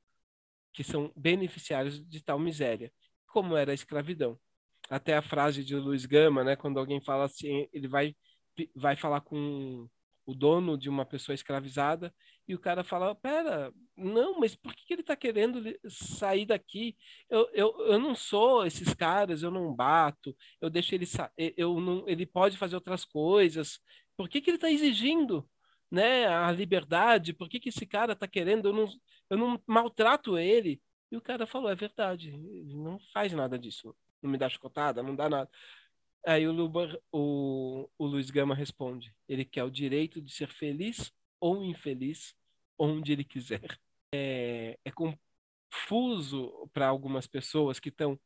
que 0.73 0.85
são 0.85 1.13
beneficiários 1.17 2.05
de 2.09 2.23
tal 2.23 2.39
miséria, 2.39 2.93
como 3.27 3.57
era 3.57 3.73
a 3.73 3.75
escravidão. 3.75 4.39
Até 4.89 5.17
a 5.17 5.23
frase 5.23 5.65
de 5.65 5.75
Luiz 5.77 6.05
Gama, 6.07 6.45
né, 6.45 6.57
quando 6.57 6.79
alguém 6.79 7.01
fala 7.01 7.25
assim, 7.25 7.69
ele 7.73 7.89
vai 7.89 8.15
vai 8.77 8.95
falar 8.95 9.21
com 9.21 9.89
o 10.27 10.35
dono 10.35 10.79
de 10.79 10.89
uma 10.89 11.05
pessoa 11.05 11.35
escravizada 11.35 12.15
e 12.47 12.55
o 12.55 12.59
cara 12.59 12.85
fala, 12.85 13.15
pera, 13.15 13.73
não, 13.97 14.39
mas 14.39 14.55
por 14.55 14.75
que, 14.75 14.93
ele 14.93 15.01
está 15.01 15.17
querendo 15.17 15.63
sair 15.89 16.47
daqui? 16.47 16.97
Eu, 17.29 17.49
eu, 17.53 17.77
eu 17.87 17.99
não 17.99 18.15
sou 18.15 18.67
esses 18.67 18.95
caras, 18.95 19.43
eu 19.43 19.51
não 19.51 19.75
bato, 19.75 20.37
eu 20.61 20.71
deixo 20.71 20.95
ele 20.95 21.07
eu 21.57 21.81
não, 21.81 22.09
ele 22.09 22.27
pode 22.27 22.57
fazer 22.57 22.75
outras 22.75 23.05
coisas. 23.05 23.81
Por 24.17 24.29
que, 24.29 24.41
que 24.41 24.51
ele 24.51 24.57
está 24.57 24.71
exigindo 24.71 25.49
né, 25.91 26.27
a 26.27 26.51
liberdade, 26.51 27.33
por 27.33 27.49
que, 27.49 27.61
que 27.61 27.69
esse 27.69 27.87
cara 27.87 28.15
está 28.15 28.27
querendo, 28.27 28.69
eu 28.69 28.73
não, 28.73 28.89
eu 29.31 29.39
não 29.39 29.63
maltrato 29.67 30.37
ele. 30.39 30.83
E 31.11 31.17
o 31.17 31.21
cara 31.21 31.47
falou, 31.47 31.71
é 31.71 31.75
verdade, 31.75 32.31
ele 32.31 32.75
não 32.75 32.99
faz 33.13 33.33
nada 33.33 33.59
disso, 33.59 33.95
não 34.25 34.31
me 34.31 34.39
dá 34.39 34.49
chicotada, 34.49 35.03
não 35.03 35.15
dá 35.15 35.29
nada. 35.29 35.51
Aí 36.27 36.49
o, 36.49 36.53
Luba, 36.53 36.99
o, 37.13 37.89
o 37.99 38.07
Luiz 38.07 38.31
Gama 38.31 38.55
responde, 38.55 39.15
ele 39.29 39.45
quer 39.45 39.63
o 39.63 39.71
direito 39.71 40.23
de 40.23 40.33
ser 40.33 40.49
feliz 40.49 41.13
ou 41.39 41.63
infeliz 41.63 42.35
onde 42.79 43.13
ele 43.13 43.25
quiser. 43.25 43.79
É, 44.13 44.79
é 44.85 44.91
confuso 44.91 46.69
para 46.73 46.87
algumas 46.87 47.27
pessoas 47.27 47.79
que 47.79 47.91
estão 47.91 48.19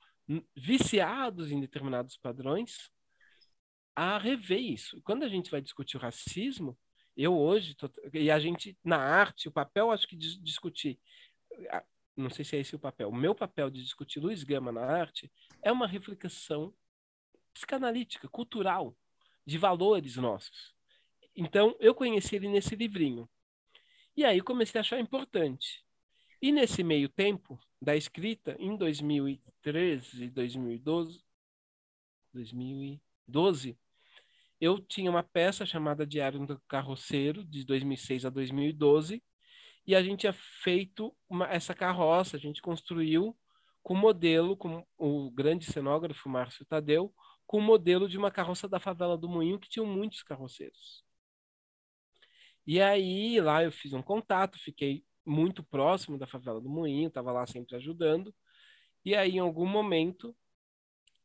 viciados 0.55 1.51
em 1.51 1.61
determinados 1.61 2.17
padrões 2.17 2.91
a 3.97 4.17
rever 4.17 4.61
isso. 4.61 5.01
Quando 5.03 5.25
a 5.25 5.29
gente 5.29 5.51
vai 5.51 5.61
discutir 5.61 5.97
o 5.97 6.01
racismo, 6.01 6.79
eu 7.17 7.37
hoje, 7.37 7.75
tô, 7.75 7.91
e 8.15 8.31
a 8.31 8.39
gente, 8.39 8.79
na 8.85 8.99
arte, 8.99 9.49
o 9.49 9.53
papel, 9.53 9.91
acho 9.91 10.07
que 10.07 10.15
de 10.15 10.41
discutir, 10.41 11.01
não 12.19 12.31
sei 12.31 12.45
se 12.45 12.57
é 12.57 12.61
esse 12.61 12.75
o 12.75 12.79
papel, 12.79 13.09
o 13.09 13.15
meu 13.15 13.35
papel 13.35 13.71
de 13.71 13.83
discutir 13.83 14.19
Luiz 14.19 14.43
Gama 14.43 14.73
na 14.73 14.85
arte 14.85 15.31
é 15.63 15.71
uma 15.71 15.87
reflexão 15.87 16.75
psicanalítica, 17.55 18.29
cultural, 18.29 18.97
de 19.47 19.57
valores 19.57 20.17
nossos. 20.17 20.75
Então, 21.35 21.77
eu 21.79 21.95
conheci 21.95 22.37
ele 22.37 22.49
nesse 22.49 22.75
livrinho. 22.75 23.29
E 24.17 24.25
aí 24.25 24.41
comecei 24.41 24.79
a 24.79 24.83
achar 24.83 24.99
importante. 24.99 25.85
E 26.43 26.51
nesse 26.51 26.83
meio 26.83 27.09
tempo 27.09 27.59
da 27.81 27.97
escrita, 27.97 28.57
em 28.59 28.77
2013, 28.77 30.31
2012, 30.31 31.25
2012, 32.35 33.79
eu 34.61 34.81
tinha 34.81 35.11
uma 35.11 35.23
peça 35.23 35.65
chamada 35.65 36.05
Diário 36.05 36.45
do 36.45 36.61
Carroceiro, 36.67 37.45
de 37.45 37.65
2006 37.65 38.25
a 38.25 38.31
2012, 38.31 39.23
e 39.89 39.95
a 39.97 40.03
gente 40.03 40.21
tinha 40.21 40.35
feito 40.35 41.17
uma, 41.31 41.47
essa 41.47 41.75
carroça, 41.75 42.37
a 42.37 42.39
gente 42.39 42.61
construiu 42.61 43.35
com 43.83 43.95
modelo, 43.95 44.55
com 44.55 44.87
o 44.99 45.31
grande 45.31 45.65
cenógrafo 45.65 46.29
Márcio 46.29 46.67
Tadeu, 46.67 47.11
com 47.47 47.57
o 47.57 47.63
modelo 47.63 48.07
de 48.07 48.19
uma 48.19 48.31
carroça 48.31 48.69
da 48.69 48.79
favela 48.79 49.17
do 49.17 49.31
Moinho, 49.31 49.59
que 49.59 49.67
tinham 49.67 49.87
muitos 49.87 50.23
carroceiros. 50.23 51.03
E 52.67 52.83
aí, 52.83 53.41
lá 53.41 53.65
eu 53.65 53.73
fiz 53.73 53.95
um 53.95 54.03
contato, 54.03 54.59
fiquei 54.59 55.07
muito 55.25 55.65
próximo 55.65 56.19
da 56.19 56.27
favela 56.27 56.61
do 56.61 56.69
Moinho, 56.69 57.09
estava 57.09 57.33
lá 57.33 57.47
sempre 57.47 57.75
ajudando, 57.77 58.35
e 59.03 59.15
aí, 59.15 59.37
em 59.37 59.39
algum 59.39 59.65
momento, 59.65 60.37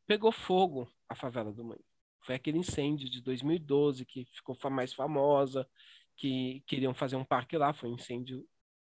pegou 0.07 0.31
fogo 0.31 0.89
a 1.09 1.15
favela 1.15 1.51
do 1.51 1.65
Moinho. 1.65 1.83
Foi 2.21 2.35
aquele 2.35 2.59
incêndio 2.59 3.09
de 3.09 3.21
2012 3.21 4.05
que 4.05 4.23
ficou 4.23 4.57
mais 4.71 4.93
famosa, 4.93 5.67
que 6.15 6.63
queriam 6.65 6.93
fazer 6.93 7.15
um 7.15 7.25
parque 7.25 7.57
lá, 7.57 7.73
foi 7.73 7.89
um 7.89 7.95
incêndio, 7.95 8.47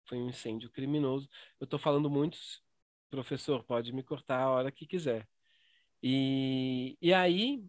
foi 0.06 0.18
um 0.18 0.28
incêndio 0.28 0.70
criminoso. 0.70 1.28
Eu 1.61 1.64
estou 1.64 1.78
falando 1.78 2.11
muito, 2.11 2.38
professor, 3.11 3.64
pode 3.64 3.92
me 3.92 4.02
cortar 4.02 4.40
a 4.40 4.50
hora 4.50 4.73
que 4.73 4.87
quiser. 4.87 5.28
E, 6.02 6.96
e 7.00 7.12
aí 7.14 7.64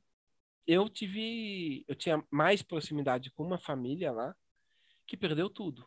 eu 0.67 0.89
tive, 0.89 1.85
eu 1.87 1.95
tinha 1.95 2.23
mais 2.31 2.61
proximidade 2.61 3.31
com 3.31 3.43
uma 3.43 3.59
família 3.59 4.11
lá 4.11 4.35
que 5.07 5.17
perdeu 5.17 5.49
tudo. 5.49 5.81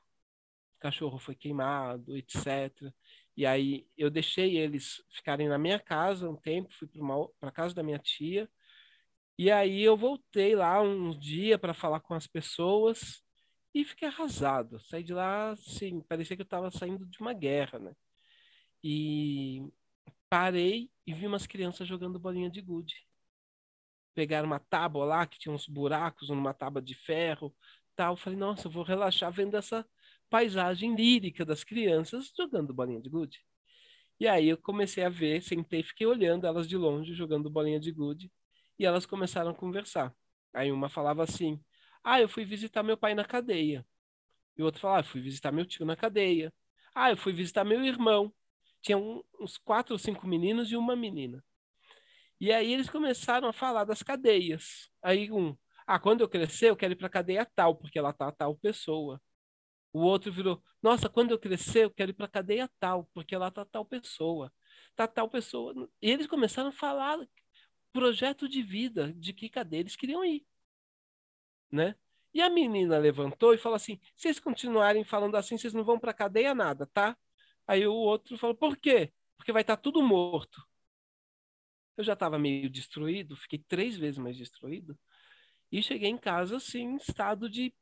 O 0.76 0.80
cachorro 0.80 1.18
foi 1.18 1.34
queimado, 1.34 2.16
etc. 2.16 2.92
E 3.36 3.44
aí 3.46 3.86
eu 3.96 4.10
deixei 4.10 4.56
eles 4.56 5.02
ficarem 5.10 5.48
na 5.48 5.58
minha 5.58 5.78
casa 5.80 6.28
um 6.30 6.36
tempo, 6.36 6.72
fui 6.72 6.88
para 7.40 7.48
a 7.50 7.52
casa 7.52 7.74
da 7.74 7.82
minha 7.82 7.98
tia 7.98 8.48
e 9.38 9.52
aí 9.52 9.82
eu 9.84 9.96
voltei 9.96 10.56
lá 10.56 10.80
um 10.80 11.16
dia 11.16 11.56
para 11.56 11.72
falar 11.72 12.00
com 12.00 12.12
as 12.12 12.26
pessoas 12.26 13.22
e 13.80 13.84
fiquei 13.84 14.08
arrasado. 14.08 14.80
Saí 14.80 15.04
de 15.04 15.14
lá, 15.14 15.50
assim, 15.52 16.00
parecia 16.00 16.34
que 16.36 16.42
eu 16.42 16.44
estava 16.44 16.68
saindo 16.68 17.06
de 17.06 17.20
uma 17.20 17.32
guerra, 17.32 17.78
né? 17.78 17.94
E 18.82 19.62
parei 20.28 20.90
e 21.06 21.14
vi 21.14 21.26
umas 21.28 21.46
crianças 21.46 21.86
jogando 21.86 22.18
bolinha 22.18 22.50
de 22.50 22.60
gude. 22.60 23.06
Pegaram 24.14 24.48
uma 24.48 24.58
tábua 24.58 25.04
lá 25.04 25.26
que 25.26 25.38
tinha 25.38 25.54
uns 25.54 25.68
buracos 25.68 26.28
numa 26.28 26.52
tábua 26.52 26.82
de 26.82 26.94
ferro, 26.94 27.54
tal. 27.94 28.16
Falei, 28.16 28.36
nossa, 28.36 28.68
vou 28.68 28.82
relaxar 28.82 29.30
vendo 29.32 29.56
essa 29.56 29.88
paisagem 30.28 30.96
lírica 30.96 31.44
das 31.44 31.62
crianças 31.62 32.32
jogando 32.36 32.74
bolinha 32.74 33.00
de 33.00 33.08
gude. 33.08 33.38
E 34.18 34.26
aí 34.26 34.48
eu 34.48 34.58
comecei 34.58 35.04
a 35.04 35.08
ver, 35.08 35.40
sentei, 35.40 35.84
fiquei 35.84 36.06
olhando 36.06 36.48
elas 36.48 36.68
de 36.68 36.76
longe 36.76 37.14
jogando 37.14 37.48
bolinha 37.48 37.78
de 37.78 37.92
gude 37.92 38.32
e 38.76 38.84
elas 38.84 39.06
começaram 39.06 39.52
a 39.52 39.54
conversar. 39.54 40.12
Aí 40.52 40.72
uma 40.72 40.88
falava 40.88 41.22
assim: 41.22 41.62
"Ah, 42.04 42.20
eu 42.20 42.28
fui 42.28 42.44
visitar 42.44 42.82
meu 42.82 42.96
pai 42.96 43.14
na 43.14 43.24
cadeia". 43.24 43.86
E 44.56 44.62
o 44.62 44.66
outro 44.66 44.80
falava: 44.80 45.00
ah, 45.00 45.04
"Fui 45.04 45.20
visitar 45.20 45.52
meu 45.52 45.66
tio 45.66 45.86
na 45.86 45.96
cadeia". 45.96 46.52
"Ah, 46.94 47.10
eu 47.10 47.16
fui 47.16 47.32
visitar 47.32 47.64
meu 47.64 47.84
irmão". 47.84 48.32
Tinha 48.82 48.98
um, 48.98 49.22
uns 49.40 49.58
quatro 49.58 49.94
ou 49.94 49.98
cinco 49.98 50.26
meninos 50.26 50.70
e 50.72 50.76
uma 50.76 50.96
menina. 50.96 51.44
E 52.40 52.52
aí 52.52 52.72
eles 52.72 52.88
começaram 52.90 53.48
a 53.48 53.52
falar 53.52 53.84
das 53.84 54.02
cadeias. 54.02 54.88
Aí 55.02 55.30
um: 55.32 55.56
"Ah, 55.86 55.98
quando 55.98 56.20
eu 56.22 56.28
crescer, 56.28 56.70
eu 56.70 56.76
quero 56.76 56.92
ir 56.92 56.96
para 56.96 57.08
cadeia 57.08 57.46
tal, 57.54 57.76
porque 57.76 58.00
lá 58.00 58.12
tá 58.12 58.30
tal 58.32 58.56
pessoa". 58.56 59.20
O 59.92 60.00
outro 60.00 60.32
virou: 60.32 60.62
Nossa, 60.82 61.08
quando 61.08 61.32
eu 61.32 61.38
crescer, 61.38 61.84
eu 61.84 61.90
quero 61.90 62.10
ir 62.12 62.14
para 62.14 62.26
a 62.26 62.30
cadeia 62.30 62.70
tal, 62.80 63.06
porque 63.14 63.36
lá 63.36 63.50
tá 63.50 63.64
tal 63.64 63.84
pessoa. 63.86 64.52
Tá 64.96 65.06
tal 65.08 65.28
pessoa. 65.30 65.74
E 66.02 66.10
eles 66.10 66.26
começaram 66.26 66.70
a 66.70 66.72
falar 66.72 67.18
projeto 67.92 68.48
de 68.48 68.62
vida, 68.62 69.14
de 69.14 69.34
que 69.34 69.50
cadeia 69.50 69.80
eles 69.82 69.96
queriam 69.96 70.24
ir. 70.26 70.46
Né? 71.70 71.94
E 72.32 72.40
a 72.40 72.50
menina 72.50 72.98
levantou 72.98 73.54
e 73.54 73.58
falou 73.58 73.76
assim: 73.76 73.98
se 74.14 74.22
vocês 74.22 74.38
continuarem 74.40 75.04
falando 75.04 75.36
assim, 75.36 75.56
vocês 75.58 75.74
não 75.74 75.84
vão 75.84 75.98
para 75.98 76.14
cadeia 76.14 76.54
nada, 76.54 76.86
tá? 76.86 77.16
Aí 77.66 77.86
o 77.86 77.94
outro 77.94 78.36
falou: 78.38 78.56
por 78.56 78.76
quê? 78.76 79.12
Porque 79.36 79.52
vai 79.52 79.62
estar 79.62 79.76
tá 79.76 79.82
tudo 79.82 80.02
morto. 80.02 80.62
Eu 81.96 82.04
já 82.04 82.12
estava 82.12 82.38
meio 82.38 82.70
destruído, 82.70 83.36
fiquei 83.36 83.58
três 83.58 83.96
vezes 83.96 84.18
mais 84.18 84.36
destruído. 84.36 84.98
E 85.70 85.82
cheguei 85.82 86.08
em 86.08 86.16
casa, 86.16 86.56
assim, 86.56 86.82
em 86.82 86.96
estado 86.96 87.48
de 87.50 87.74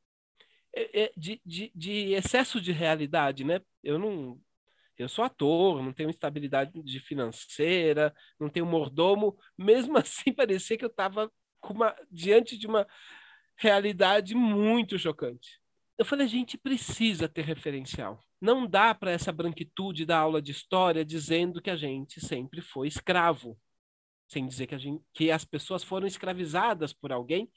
é, 0.75 1.05
é, 1.05 1.13
de, 1.17 1.41
de, 1.45 1.73
de 1.75 2.13
excesso 2.13 2.61
de 2.61 2.73
realidade, 2.73 3.45
né? 3.45 3.61
Eu 3.83 3.99
não, 3.99 4.41
eu 4.99 5.09
sou 5.09 5.25
ator, 5.25 5.83
não 5.83 5.93
tenho 5.93 6.11
estabilidade 6.11 6.83
de 6.83 7.01
financeira, 7.01 8.15
não 8.39 8.49
tenho 8.49 8.67
mordomo. 8.67 9.39
Mesmo 9.57 9.97
assim, 9.99 10.33
parecia 10.33 10.77
que 10.77 10.85
eu 10.85 10.91
estava 10.91 11.31
diante 12.11 12.57
de 12.57 12.67
uma 12.67 12.87
realidade 13.57 14.35
muito 14.35 14.99
chocante. 14.99 15.61
Eu 15.99 16.05
falei, 16.05 16.27
a 16.27 16.29
gente 16.29 16.59
precisa 16.59 17.29
ter 17.29 17.43
referencial. 17.43 18.21
Não 18.41 18.67
dá 18.67 18.95
para 18.95 19.11
essa 19.11 19.33
branquitude 19.33 20.05
da 20.05 20.19
aula 20.19 20.43
de 20.43 20.53
história 20.53 21.05
dizendo 21.05 21.63
que 21.63 21.71
a 21.71 21.77
gente 21.77 22.21
sempre 22.21 22.61
foi 22.61 22.87
escravo 22.87 23.59
sem 24.29 24.47
dizer 24.47 24.67
que, 24.67 24.75
a 24.75 24.79
gente, 24.79 25.05
que 25.15 25.31
as 25.31 25.45
pessoas 25.45 25.85
foram 25.85 26.07
escravizadas 26.07 26.93
por 26.93 27.13
alguém, 27.13 27.51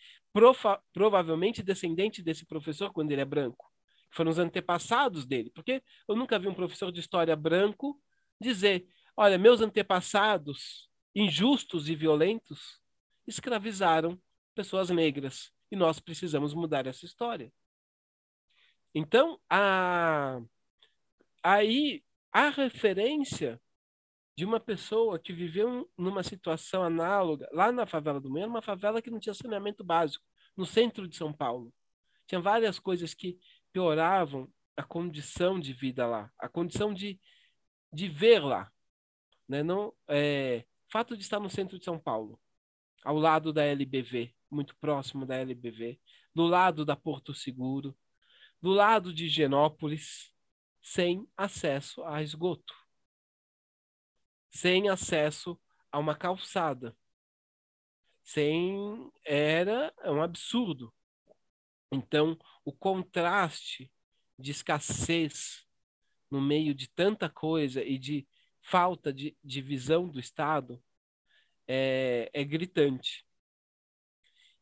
provavelmente 0.93 1.63
descendente 1.63 2.21
desse 2.21 2.45
professor 2.45 2.93
quando 2.93 3.11
ele 3.11 3.21
é 3.21 3.25
branco. 3.25 3.67
Foram 4.11 4.31
os 4.31 4.39
antepassados 4.39 5.25
dele. 5.25 5.51
Porque 5.53 5.83
eu 6.07 6.15
nunca 6.15 6.37
vi 6.37 6.47
um 6.47 6.53
professor 6.53 6.91
de 6.91 6.99
história 6.99 7.35
branco 7.35 7.99
dizer: 8.39 8.87
olha, 9.17 9.37
meus 9.37 9.61
antepassados, 9.61 10.87
injustos 11.15 11.89
e 11.89 11.95
violentos, 11.95 12.79
escravizaram 13.27 14.19
pessoas 14.53 14.89
negras 14.89 15.51
e 15.71 15.75
nós 15.75 15.99
precisamos 15.99 16.53
mudar 16.53 16.87
essa 16.87 17.05
história. 17.05 17.51
Então, 18.93 19.39
a... 19.49 20.41
aí 21.43 22.03
a 22.31 22.49
referência 22.49 23.61
de 24.35 24.45
uma 24.45 24.59
pessoa 24.59 25.19
que 25.19 25.33
viveu 25.33 25.91
numa 25.97 26.23
situação 26.23 26.83
análoga 26.83 27.49
lá 27.51 27.71
na 27.71 27.85
favela 27.85 28.21
do 28.21 28.31
Meio, 28.31 28.47
uma 28.47 28.61
favela 28.61 29.01
que 29.01 29.11
não 29.11 29.19
tinha 29.19 29.33
saneamento 29.33 29.83
básico, 29.83 30.23
no 30.55 30.65
centro 30.65 31.07
de 31.07 31.15
São 31.17 31.33
Paulo. 31.33 31.73
Tinha 32.25 32.39
várias 32.39 32.79
coisas 32.79 33.13
que 33.13 33.37
pioravam 33.73 34.49
a 34.77 34.83
condição 34.83 35.59
de 35.59 35.73
vida 35.73 36.07
lá, 36.07 36.31
a 36.39 36.47
condição 36.47 36.93
de, 36.93 37.19
de 37.91 38.07
ver 38.07 38.39
lá. 38.39 38.71
Né? 39.47 39.61
Não, 39.61 39.93
é, 40.07 40.63
fato 40.89 41.17
de 41.17 41.23
estar 41.23 41.39
no 41.39 41.49
centro 41.49 41.77
de 41.77 41.83
São 41.83 41.99
Paulo, 41.99 42.39
ao 43.03 43.17
lado 43.17 43.51
da 43.51 43.63
LBV, 43.63 44.33
muito 44.51 44.75
próximo 44.77 45.25
da 45.25 45.35
LBV, 45.35 45.99
do 46.33 46.45
lado 46.45 46.85
da 46.85 46.95
Porto 46.95 47.33
Seguro, 47.33 47.95
do 48.61 48.71
lado 48.71 49.13
de 49.13 49.27
Genópolis, 49.27 50.33
sem 50.81 51.27
acesso 51.37 52.03
a 52.03 52.21
esgoto 52.21 52.73
sem 54.49 54.89
acesso 54.89 55.59
a 55.91 55.99
uma 55.99 56.15
calçada. 56.15 56.95
Sem 58.23 59.11
era 59.23 59.93
um 60.05 60.21
absurdo. 60.21 60.93
Então, 61.91 62.37
o 62.63 62.71
contraste 62.71 63.91
de 64.37 64.51
escassez 64.51 65.65
no 66.29 66.39
meio 66.39 66.73
de 66.75 66.87
tanta 66.87 67.29
coisa 67.29 67.83
e 67.83 67.97
de 67.97 68.27
falta 68.61 69.11
de, 69.11 69.35
de 69.43 69.61
visão 69.61 70.07
do 70.07 70.19
Estado 70.19 70.81
é, 71.67 72.29
é 72.33 72.43
gritante. 72.43 73.25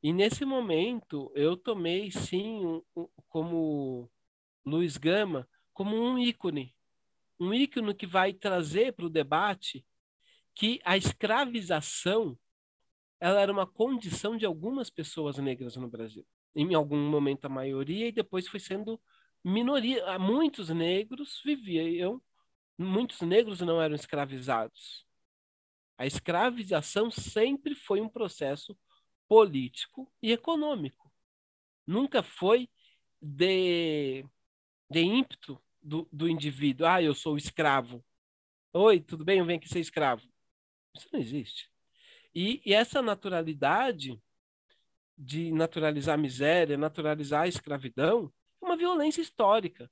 E 0.02 0.14
nesse 0.14 0.46
momento 0.46 1.32
eu 1.36 1.58
tomei 1.58 2.12
sim 2.12 2.66
um, 2.66 2.82
um, 2.96 3.08
como 3.28 4.10
Luiz 4.66 4.98
Gama 4.98 5.48
como 5.74 5.96
um 5.96 6.18
ícone 6.18 6.76
um 7.40 7.54
ícone 7.54 7.94
que 7.94 8.08
vai 8.08 8.34
trazer 8.34 8.94
para 8.94 9.06
o 9.06 9.10
debate 9.10 9.86
que 10.56 10.80
a 10.84 10.98
escravização 10.98 12.38
ela 13.20 13.42
era 13.42 13.52
uma 13.52 13.66
condição 13.66 14.38
de 14.38 14.46
algumas 14.46 14.90
pessoas 14.90 15.38
negras 15.38 15.76
no 15.76 15.88
Brasil. 15.88 16.26
Em 16.56 16.74
algum 16.74 16.98
momento 17.10 17.46
a 17.46 17.50
maioria 17.50 18.08
e 18.08 18.12
depois 18.12 18.48
foi 18.48 18.60
sendo 18.60 19.00
minoria. 19.44 20.18
Muitos 20.20 20.70
negros 20.70 21.42
viviam, 21.44 22.22
muitos 22.78 23.22
negros 23.22 23.62
não 23.62 23.82
eram 23.82 23.96
escravizados. 23.96 25.06
A 25.98 26.06
escravização 26.06 27.10
sempre 27.10 27.74
foi 27.74 28.02
um 28.02 28.10
processo 28.10 28.78
político 29.28 30.12
e 30.22 30.32
econômico. 30.32 31.12
Nunca 31.86 32.22
foi 32.24 32.70
de, 33.22 34.26
de 34.90 35.02
ímpeto 35.02 35.62
do, 35.82 36.08
do 36.12 36.30
indivíduo. 36.30 36.88
Ah, 36.88 37.02
eu 37.02 37.14
sou 37.14 37.38
escravo. 37.38 38.04
Oi, 38.74 39.00
tudo 39.00 39.26
bem? 39.26 39.40
Eu 39.40 39.46
venho 39.46 39.60
aqui 39.60 39.70
ser 39.70 39.80
escravo. 39.80 40.28
Isso 40.96 41.08
não 41.12 41.20
existe. 41.20 41.72
E, 42.34 42.62
e 42.66 42.74
essa 42.74 43.02
naturalidade 43.02 44.22
de 45.18 45.52
naturalizar 45.52 46.16
a 46.16 46.18
miséria, 46.18 46.78
naturalizar 46.78 47.44
a 47.44 47.48
escravidão, 47.48 48.32
é 48.62 48.66
uma 48.66 48.78
violência 48.78 49.22
histórica, 49.22 49.90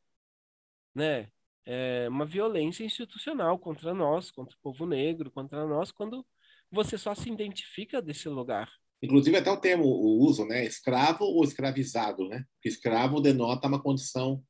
né? 0.93 1.31
É 1.65 2.07
uma 2.07 2.25
violência 2.25 2.83
institucional 2.83 3.57
contra 3.57 3.91
nós, 3.91 4.29
contra 4.29 4.55
o 4.55 4.59
povo 4.59 4.85
negro, 4.85 5.31
contra 5.31 5.65
nós, 5.65 5.91
quando 5.91 6.23
você 6.69 6.95
só 6.95 7.15
se 7.15 7.27
identifica 7.29 8.01
desse 8.01 8.29
lugar. 8.29 8.71
Inclusive 9.05 9.37
até 9.37 9.51
o 9.51 9.57
termo, 9.57 9.85
o 9.85 10.19
uso, 10.19 10.45
né? 10.45 10.65
Escravo 10.65 11.23
ou 11.23 11.43
escravizado, 11.43 12.27
né? 12.27 12.45
Porque 12.55 12.69
escravo 12.69 13.21
denota 13.21 13.67
uma 13.67 13.81
condição 13.81 14.43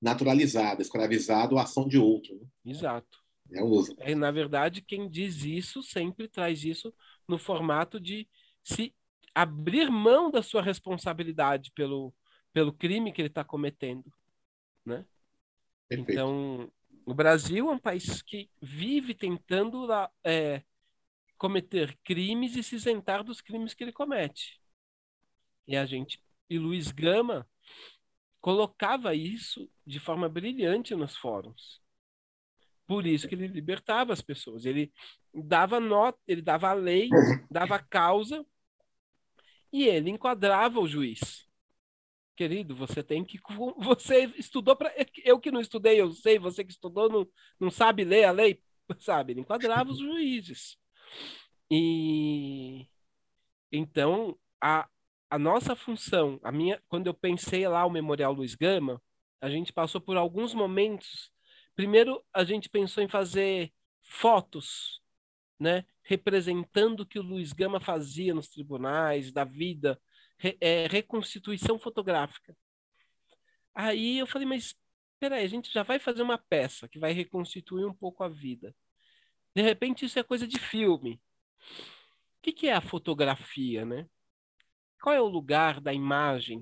naturalizado, 0.00 0.80
escravizado 0.80 1.58
a 1.58 1.62
ação 1.62 1.86
de 1.86 1.98
outro. 1.98 2.34
Né? 2.36 2.72
Exato. 2.72 3.18
É, 3.52 3.62
uso. 3.62 3.94
é, 3.98 4.14
na 4.14 4.30
verdade, 4.30 4.82
quem 4.82 5.08
diz 5.08 5.42
isso 5.42 5.82
sempre 5.82 6.28
traz 6.28 6.64
isso 6.64 6.92
no 7.26 7.38
formato 7.38 7.98
de 7.98 8.28
se 8.62 8.94
abrir 9.34 9.90
mão 9.90 10.30
da 10.30 10.42
sua 10.42 10.60
responsabilidade 10.60 11.72
pelo, 11.74 12.12
pelo 12.52 12.72
crime 12.72 13.12
que 13.12 13.22
ele 13.22 13.28
está 13.28 13.42
cometendo. 13.44 14.04
Né? 14.84 15.04
Perfeito. 15.88 16.12
Então, 16.12 16.70
o 17.06 17.14
Brasil 17.14 17.70
é 17.70 17.72
um 17.72 17.78
país 17.78 18.20
que 18.20 18.50
vive 18.60 19.14
tentando 19.14 19.86
é, 20.22 20.62
cometer 21.38 21.96
crimes 22.04 22.56
e 22.56 22.62
se 22.62 22.74
isentar 22.74 23.22
dos 23.24 23.40
crimes 23.40 23.72
que 23.72 23.84
ele 23.84 23.92
comete. 23.92 24.60
E 25.66 25.76
a 25.76 25.86
gente, 25.86 26.22
e 26.50 26.58
Luiz 26.58 26.90
Gama 26.90 27.48
colocava 28.40 29.14
isso 29.14 29.70
de 29.86 30.00
forma 30.00 30.28
brilhante 30.28 30.94
nos 30.94 31.16
fóruns. 31.16 31.80
Por 32.86 33.06
isso 33.06 33.28
que 33.28 33.34
ele 33.34 33.46
libertava 33.46 34.12
as 34.12 34.22
pessoas. 34.22 34.64
Ele 34.64 34.92
dava 35.32 35.78
nota, 35.78 36.18
ele 36.26 36.40
dava 36.40 36.70
a 36.70 36.72
lei, 36.72 37.08
dava 37.50 37.76
a 37.76 37.82
causa 37.82 38.44
e 39.72 39.84
ele 39.84 40.10
enquadrava 40.10 40.80
o 40.80 40.88
juiz. 40.88 41.46
Querido, 42.34 42.74
você 42.74 43.02
tem 43.02 43.24
que. 43.24 43.38
Você 43.84 44.32
estudou 44.36 44.76
para. 44.76 44.94
Eu 45.24 45.40
que 45.40 45.50
não 45.50 45.60
estudei, 45.60 46.00
eu 46.00 46.12
sei, 46.12 46.38
você 46.38 46.64
que 46.64 46.70
estudou 46.70 47.08
não, 47.08 47.28
não 47.58 47.68
sabe 47.68 48.04
ler 48.04 48.24
a 48.24 48.30
lei, 48.30 48.62
sabe? 49.00 49.32
Ele 49.32 49.40
enquadrava 49.40 49.90
os 49.90 49.98
juízes. 49.98 50.78
E. 51.70 52.86
Então, 53.70 54.38
a, 54.60 54.88
a 55.30 55.38
nossa 55.38 55.76
função, 55.76 56.40
a 56.42 56.50
minha, 56.50 56.82
quando 56.88 57.06
eu 57.06 57.14
pensei 57.14 57.66
lá 57.68 57.84
o 57.84 57.90
Memorial 57.90 58.32
Luiz 58.32 58.54
Gama, 58.54 59.02
a 59.40 59.50
gente 59.50 59.72
passou 59.72 60.00
por 60.00 60.16
alguns 60.16 60.54
momentos. 60.54 61.30
Primeiro, 61.76 62.24
a 62.32 62.44
gente 62.44 62.68
pensou 62.68 63.02
em 63.02 63.08
fazer 63.08 63.72
fotos, 64.02 65.02
né, 65.60 65.84
representando 66.02 67.00
o 67.00 67.06
que 67.06 67.18
o 67.18 67.22
Luiz 67.22 67.52
Gama 67.52 67.80
fazia 67.80 68.34
nos 68.34 68.48
tribunais, 68.48 69.32
da 69.32 69.44
vida, 69.44 70.00
re, 70.38 70.56
é, 70.60 70.86
reconstituição 70.86 71.78
fotográfica. 71.78 72.56
Aí 73.74 74.18
eu 74.18 74.26
falei, 74.26 74.46
mas 74.46 74.74
peraí, 75.20 75.44
a 75.44 75.48
gente 75.48 75.72
já 75.72 75.82
vai 75.82 75.98
fazer 75.98 76.22
uma 76.22 76.38
peça 76.38 76.88
que 76.88 76.98
vai 76.98 77.12
reconstituir 77.12 77.84
um 77.84 77.94
pouco 77.94 78.24
a 78.24 78.28
vida. 78.28 78.74
De 79.58 79.62
repente 79.62 80.04
isso 80.04 80.16
é 80.20 80.22
coisa 80.22 80.46
de 80.46 80.56
filme. 80.56 81.20
O 82.38 82.42
que, 82.42 82.52
que 82.52 82.68
é 82.68 82.74
a 82.74 82.80
fotografia, 82.80 83.84
né? 83.84 84.08
Qual 85.02 85.12
é 85.12 85.20
o 85.20 85.26
lugar 85.26 85.80
da 85.80 85.92
imagem? 85.92 86.60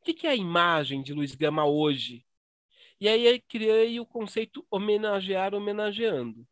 O 0.00 0.04
que, 0.04 0.14
que 0.14 0.26
é 0.26 0.30
a 0.30 0.34
imagem 0.34 1.02
de 1.02 1.12
Luiz 1.12 1.34
Gama 1.34 1.66
hoje? 1.66 2.24
E 2.98 3.06
aí 3.06 3.26
eu 3.26 3.38
criei 3.46 4.00
o 4.00 4.06
conceito 4.06 4.66
homenagear 4.70 5.54
homenageando. 5.54 6.48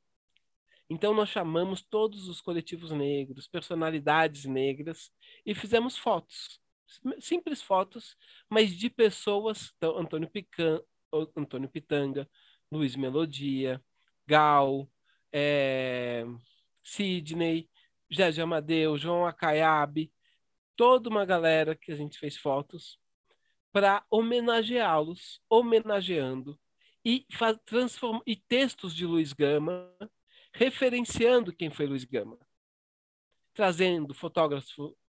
Então 0.87 1.15
nós 1.15 1.31
chamamos 1.31 1.81
todos 1.81 2.29
os 2.29 2.43
coletivos 2.43 2.91
negros, 2.91 3.49
personalidades 3.49 4.45
negras 4.45 5.11
e 5.47 5.55
fizemos 5.55 5.97
fotos, 5.97 6.61
simples 7.21 7.63
fotos, 7.63 8.19
mas 8.51 8.77
de 8.77 8.91
pessoas, 8.91 9.73
então 9.79 9.97
Antônio 9.97 10.29
Pican, 10.29 10.83
Antônio 11.35 11.71
Pitanga, 11.71 12.29
Luiz 12.71 12.95
Melodia, 12.97 13.83
Gal, 14.27 14.87
é, 15.33 16.25
Sidney, 16.83 17.69
José 18.11 18.41
Amadeu, 18.41 18.97
João 18.97 19.27
Acaiabe, 19.27 20.13
toda 20.77 21.09
uma 21.09 21.25
galera 21.25 21.75
que 21.75 21.93
a 21.93 21.97
gente 21.97 22.19
fez 22.19 22.37
fotos 22.37 22.99
para 23.73 24.05
homenageá-los, 24.11 25.41
homenageando 25.49 26.59
e, 27.05 27.27
transform, 27.65 28.21
e 28.27 28.37
textos 28.37 28.95
de 28.95 29.05
Luiz 29.05 29.33
Gama 29.33 29.93
referenciando 30.53 31.55
quem 31.55 31.71
foi 31.71 31.87
Luiz 31.87 32.05
Gama, 32.05 32.39
trazendo 33.55 34.15
fotógrafos, 34.15 34.75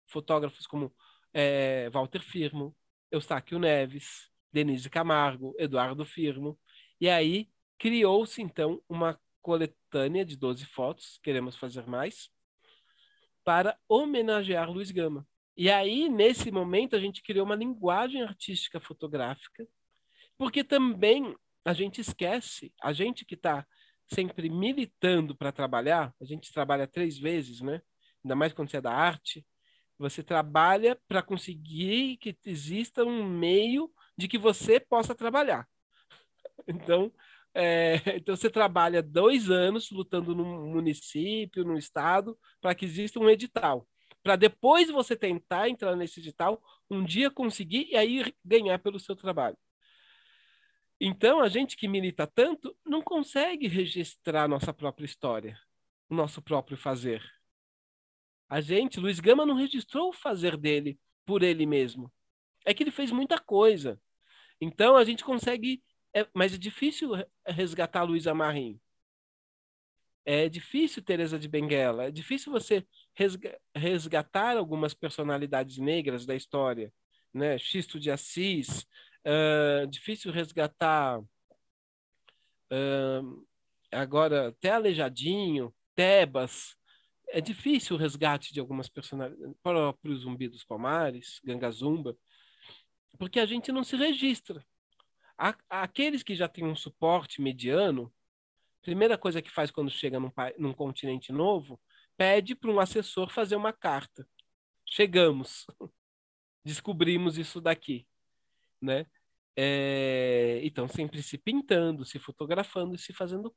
fotógrafos 0.07 0.67
como 0.67 0.95
é, 1.33 1.89
Walter 1.91 2.21
Firmo, 2.21 2.77
Eustáquio 3.11 3.59
Neves, 3.59 4.29
Denise 4.53 4.91
Camargo, 4.91 5.55
Eduardo 5.59 6.05
Firmo, 6.05 6.59
e 7.01 7.09
aí 7.09 7.49
criou-se 7.79 8.43
então 8.43 8.83
uma 8.89 9.19
coletânea 9.43 10.25
de 10.25 10.37
12 10.37 10.65
fotos, 10.67 11.19
queremos 11.23 11.57
fazer 11.57 11.87
mais, 11.87 12.31
para 13.45 13.79
homenagear 13.89 14.71
Luiz 14.71 14.91
Gama. 14.91 15.27
E 15.57 15.71
aí, 15.71 16.09
nesse 16.09 16.51
momento, 16.51 16.97
a 16.97 17.01
gente 17.01 17.23
criou 17.23 17.45
uma 17.45 17.55
linguagem 17.55 18.23
artística 18.23 18.81
fotográfica, 18.81 19.67
porque 20.39 20.65
também 20.65 21.37
a 21.65 21.73
gente 21.73 22.01
esquece, 22.01 22.73
a 22.83 22.93
gente 22.93 23.25
que 23.25 23.35
está 23.35 23.67
sempre 24.07 24.49
militando 24.49 25.37
para 25.37 25.53
trabalhar, 25.53 26.15
a 26.21 26.25
gente 26.25 26.53
trabalha 26.53 26.87
três 26.87 27.19
vezes, 27.19 27.61
né? 27.61 27.81
Ainda 28.25 28.35
mais 28.35 28.53
quando 28.53 28.71
você 28.71 28.79
é 28.79 28.81
da 28.81 28.93
arte, 28.93 29.45
você 29.99 30.23
trabalha 30.23 30.99
para 31.07 31.23
conseguir 31.23 32.17
que 32.17 32.37
exista 32.47 33.05
um 33.05 33.23
meio 33.23 33.93
de 34.17 34.29
que 34.29 34.39
você 34.39 34.81
possa 34.81 35.15
trabalhar. 35.15 35.69
Então, 36.69 37.11
é, 37.55 37.95
então 38.17 38.37
você 38.37 38.51
trabalha 38.51 39.03
dois 39.03 39.51
anos 39.51 39.91
lutando 39.91 40.35
no 40.35 40.45
município, 40.45 41.65
no 41.65 41.77
estado, 41.77 42.39
para 42.61 42.75
que 42.75 42.85
exista 42.85 43.19
um 43.19 43.29
edital. 43.29 43.87
Para 44.23 44.37
depois 44.37 44.91
você 44.91 45.17
tentar 45.17 45.69
entrar 45.69 45.97
nesse 45.97 46.21
edital, 46.21 46.63
um 46.91 47.03
dia 47.05 47.31
conseguir 47.31 47.89
e 47.91 47.97
aí 47.97 48.35
ganhar 48.45 48.79
pelo 48.79 49.01
seu 49.01 49.17
trabalho. 49.17 49.57
Então, 51.01 51.41
a 51.41 51.49
gente 51.49 51.77
que 51.77 51.89
milita 51.89 52.27
tanto 52.27 52.77
não 52.85 53.01
consegue 53.01 53.67
registrar 53.67 54.47
nossa 54.47 54.73
própria 54.73 55.07
história, 55.07 55.59
o 56.11 56.15
nosso 56.15 56.43
próprio 56.43 56.77
fazer. 56.77 57.25
A 58.47 58.61
gente, 58.61 59.01
Luiz 59.01 59.19
Gama, 59.19 59.47
não 59.47 59.55
registrou 59.55 60.11
o 60.11 60.13
fazer 60.13 60.59
dele 60.59 61.01
por 61.25 61.43
ele 61.43 61.65
mesmo. 61.65 62.13
É 62.67 62.75
que 62.75 62.83
ele 62.83 62.91
fez 62.91 63.11
muita 63.11 63.39
coisa. 63.39 63.99
Então, 64.61 64.95
a 64.95 65.05
gente 65.05 65.25
consegue 65.25 65.83
é, 66.15 66.27
mas 66.35 66.55
é 66.55 66.59
difícil 66.59 67.13
resgatar 67.47 68.03
Luísa 68.03 68.35
Marim. 68.35 68.81
É 70.25 70.49
difícil 70.49 71.03
Teresa 71.03 71.39
de 71.39 71.49
Benguela. 71.49 72.05
É 72.05 72.11
difícil 72.11 72.53
você 72.53 72.87
resgatar 73.75 74.57
algumas 74.57 74.95
personalidades 74.95 75.79
negras 75.79 76.27
da 76.27 76.35
história, 76.35 76.93
né? 77.33 77.59
Xisto 77.59 77.99
de 77.99 78.11
Assis. 78.11 78.87
Uh, 79.25 79.87
difícil 79.87 80.33
resgatar 80.33 81.21
uh, 81.21 83.47
agora 83.91 84.49
até 84.49 84.71
Aleijadinho, 84.71 85.75
Tebas. 85.95 86.77
É 87.29 87.41
difícil 87.41 87.97
o 87.97 87.99
resgate 87.99 88.53
de 88.53 88.61
algumas 88.61 88.89
personalidades, 88.89 89.55
próprio 89.63 90.17
Zumbi 90.17 90.49
dos 90.49 90.65
Palmares, 90.65 91.41
Gangazumba, 91.45 92.17
porque 93.19 93.39
a 93.39 93.47
gente 93.47 93.71
não 93.71 93.85
se 93.85 93.97
registra 93.97 94.65
aqueles 95.69 96.23
que 96.23 96.35
já 96.35 96.47
têm 96.47 96.65
um 96.65 96.77
suporte 96.77 97.41
mediano, 97.41 98.13
primeira 98.83 99.17
coisa 99.17 99.41
que 99.41 99.51
faz 99.51 99.71
quando 99.71 99.91
chega 99.91 100.21
num, 100.21 100.31
num 100.59 100.75
continente 100.75 101.33
novo, 101.33 101.81
pede 102.17 102.55
para 102.55 102.71
um 102.71 102.79
assessor 102.79 103.31
fazer 103.31 103.57
uma 103.57 103.73
carta. 103.73 104.29
Chegamos, 104.85 105.67
descobrimos 106.65 107.39
isso 107.39 107.61
daqui, 107.61 108.07
né? 108.81 109.07
É, 109.57 110.61
então 110.63 110.87
sempre 110.89 111.23
se 111.23 111.37
pintando, 111.37 112.05
se 112.05 112.19
fotografando 112.19 112.95
e 112.95 112.99
se 112.99 113.13
fazendo, 113.13 113.55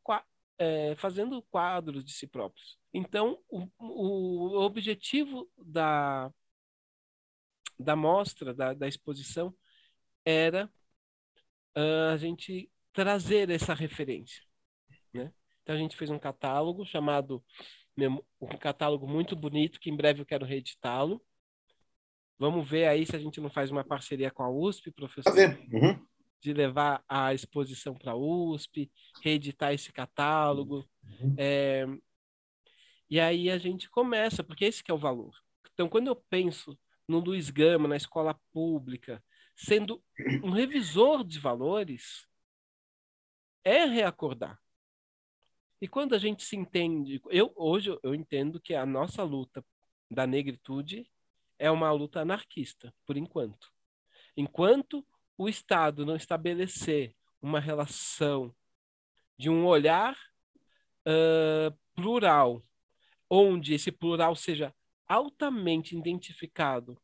é, 0.57 0.95
fazendo 0.95 1.41
quadros 1.43 2.03
de 2.03 2.11
si 2.13 2.27
próprios. 2.27 2.77
Então 2.93 3.39
o, 3.49 3.67
o 3.79 4.61
objetivo 4.61 5.49
da 5.57 6.31
da 7.79 7.95
mostra, 7.95 8.53
da, 8.53 8.73
da 8.73 8.87
exposição, 8.87 9.53
era 10.25 10.71
a 11.75 12.17
gente 12.17 12.69
trazer 12.91 13.49
essa 13.49 13.73
referência. 13.73 14.41
Né? 15.13 15.31
Então 15.61 15.75
a 15.75 15.77
gente 15.77 15.95
fez 15.95 16.09
um 16.09 16.19
catálogo 16.19 16.85
chamado 16.85 17.43
um 18.41 18.57
catálogo 18.59 19.07
muito 19.07 19.35
bonito 19.35 19.79
que 19.79 19.89
em 19.89 19.95
breve 19.95 20.21
eu 20.21 20.25
quero 20.25 20.45
reeditá-lo. 20.45 21.21
Vamos 22.39 22.67
ver 22.67 22.87
aí 22.87 23.05
se 23.05 23.15
a 23.15 23.19
gente 23.19 23.39
não 23.39 23.49
faz 23.49 23.71
uma 23.71 23.83
parceria 23.83 24.31
com 24.31 24.43
a 24.43 24.49
USP, 24.49 24.91
professor. 24.91 25.33
Uhum. 25.71 26.05
De 26.41 26.51
levar 26.51 27.03
a 27.07 27.33
exposição 27.33 27.93
para 27.93 28.13
a 28.13 28.17
USP, 28.17 28.91
reeditar 29.23 29.73
esse 29.73 29.93
catálogo. 29.93 30.85
Uhum. 31.03 31.35
É... 31.37 31.85
E 33.09 33.19
aí 33.19 33.49
a 33.49 33.57
gente 33.57 33.89
começa, 33.89 34.43
porque 34.43 34.65
esse 34.65 34.83
é 34.87 34.93
o 34.93 34.97
valor. 34.97 35.33
Então, 35.73 35.87
quando 35.87 36.07
eu 36.07 36.15
penso 36.15 36.77
no 37.07 37.19
Luiz 37.19 37.49
Gama, 37.49 37.87
na 37.87 37.95
escola 37.95 38.37
pública, 38.51 39.23
sendo 39.55 40.03
um 40.43 40.51
revisor 40.51 41.23
de 41.23 41.39
valores, 41.39 42.27
é 43.63 43.85
reacordar. 43.85 44.59
E 45.81 45.87
quando 45.87 46.15
a 46.15 46.17
gente 46.17 46.43
se 46.43 46.55
entende, 46.55 47.21
eu 47.29 47.51
hoje 47.55 47.97
eu 48.03 48.15
entendo 48.15 48.59
que 48.59 48.73
a 48.73 48.85
nossa 48.85 49.23
luta 49.23 49.63
da 50.09 50.25
negritude 50.25 51.09
é 51.59 51.69
uma 51.69 51.91
luta 51.91 52.21
anarquista, 52.21 52.93
por 53.05 53.17
enquanto. 53.17 53.71
Enquanto 54.35 55.05
o 55.37 55.47
Estado 55.47 56.05
não 56.05 56.15
estabelecer 56.15 57.15
uma 57.41 57.59
relação 57.59 58.55
de 59.37 59.49
um 59.49 59.65
olhar 59.65 60.17
uh, 61.07 61.77
plural, 61.95 62.63
onde 63.29 63.73
esse 63.73 63.91
plural 63.91 64.35
seja 64.35 64.73
altamente 65.07 65.97
identificado 65.97 66.97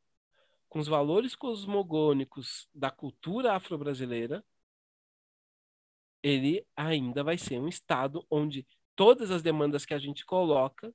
com 0.70 0.80
os 0.80 0.88
valores 0.88 1.36
cosmogônicos 1.36 2.70
da 2.74 2.92
cultura 2.92 3.54
afro-brasileira, 3.54 4.46
ele 6.22 6.66
ainda 6.76 7.24
vai 7.24 7.38
ser 7.38 7.60
um 7.60 7.68
estado 7.68 8.26
onde 8.30 8.68
todas 8.96 9.32
as 9.32 9.42
demandas 9.42 9.86
que 9.86 9.94
a 9.94 10.00
gente 10.00 10.26
coloca 10.26 10.94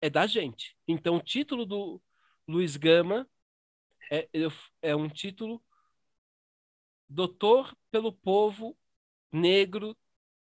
é 0.00 0.10
da 0.10 0.26
gente. 0.26 0.76
Então, 0.86 1.16
o 1.16 1.22
título 1.22 1.64
do 1.64 2.00
Luiz 2.46 2.76
Gama 2.76 3.26
é, 4.10 4.28
é 4.82 4.94
um 4.94 5.08
título 5.08 5.62
Doutor 7.08 7.74
pelo 7.90 8.12
Povo 8.12 8.76
Negro 9.32 9.96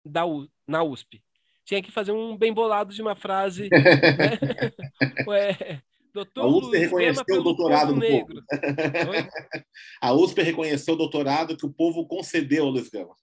da 0.04 0.24
U, 0.24 0.48
na 0.66 0.82
USP. 0.82 1.24
Tinha 1.64 1.82
que 1.82 1.90
fazer 1.90 2.12
um 2.12 2.36
bem 2.36 2.52
bolado 2.52 2.94
de 2.94 3.02
uma 3.02 3.16
frase. 3.16 3.68
Né? 4.18 5.82
Doutor 6.12 6.40
a 6.42 6.46
USP 6.46 6.76
reconheceu 6.78 7.40
o 7.40 7.42
doutorado 7.42 7.94
do 7.94 8.00
negro. 8.00 8.34
povo. 8.34 8.46
a 10.00 10.12
USP 10.12 10.42
reconheceu 10.42 10.94
o 10.94 10.98
doutorado 10.98 11.56
que 11.56 11.66
o 11.66 11.72
povo 11.72 12.06
concedeu 12.06 12.64
ao 12.64 12.70
Luiz 12.70 12.88
Gama. 12.88 13.14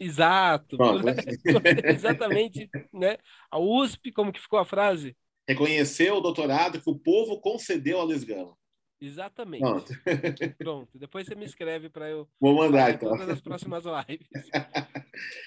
Exato. 0.00 0.76
Exatamente. 1.84 2.68
Né? 2.92 3.16
A 3.50 3.58
USP, 3.58 4.12
como 4.12 4.32
que 4.32 4.40
ficou 4.40 4.58
a 4.58 4.64
frase? 4.64 5.16
Reconheceu 5.48 6.16
o 6.16 6.20
doutorado 6.20 6.80
que 6.80 6.90
o 6.90 6.98
povo 6.98 7.40
concedeu 7.40 7.98
ao 7.98 8.06
Luiz 8.06 8.22
Gama. 8.22 8.56
Exatamente. 9.00 9.60
Pronto. 9.60 9.92
Pronto. 10.58 10.98
Depois 10.98 11.26
você 11.26 11.34
me 11.34 11.44
escreve 11.44 11.88
para 11.88 12.08
eu. 12.10 12.28
Vou 12.40 12.54
mandar, 12.54 12.92
então. 12.92 13.10
Todas 13.10 13.28
as 13.28 13.40
próximas 13.40 13.84
lives. 13.84 14.28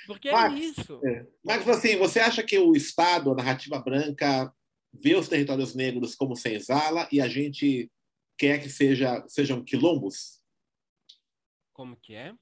Porque 0.07 0.29
é 0.29 0.31
Max, 0.31 0.53
é 0.53 0.57
isso. 0.59 1.01
Max, 1.43 1.67
assim, 1.67 1.97
você 1.97 2.19
acha 2.19 2.43
que 2.43 2.57
o 2.57 2.73
Estado, 2.75 3.31
a 3.31 3.35
narrativa 3.35 3.77
branca, 3.79 4.51
vê 4.93 5.15
os 5.15 5.27
territórios 5.27 5.73
negros 5.73 6.15
como 6.15 6.35
senzala 6.35 7.07
e 7.11 7.21
a 7.21 7.27
gente 7.27 7.91
quer 8.37 8.61
que 8.61 8.69
seja, 8.69 9.23
sejam 9.27 9.63
quilombos? 9.63 10.41
Como 11.73 11.95
que 11.95 12.13
é? 12.13 12.33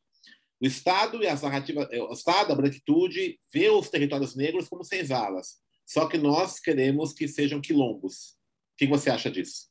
O 0.61 0.65
Estado 0.65 1.23
e 1.23 1.27
as 1.27 1.41
narrativas, 1.41 1.87
é, 1.91 2.01
o 2.01 2.11
Estado, 2.11 2.51
a 2.51 2.55
branquitude, 2.55 3.39
vê 3.51 3.69
os 3.69 3.89
territórios 3.89 4.35
negros 4.35 4.67
como 4.67 4.83
senzalas. 4.83 5.61
Só 5.85 6.07
que 6.07 6.17
nós 6.17 6.59
queremos 6.59 7.13
que 7.13 7.27
sejam 7.27 7.61
quilombos. 7.61 8.31
O 8.73 8.77
que 8.77 8.87
você 8.87 9.09
acha 9.09 9.31
disso? 9.31 9.69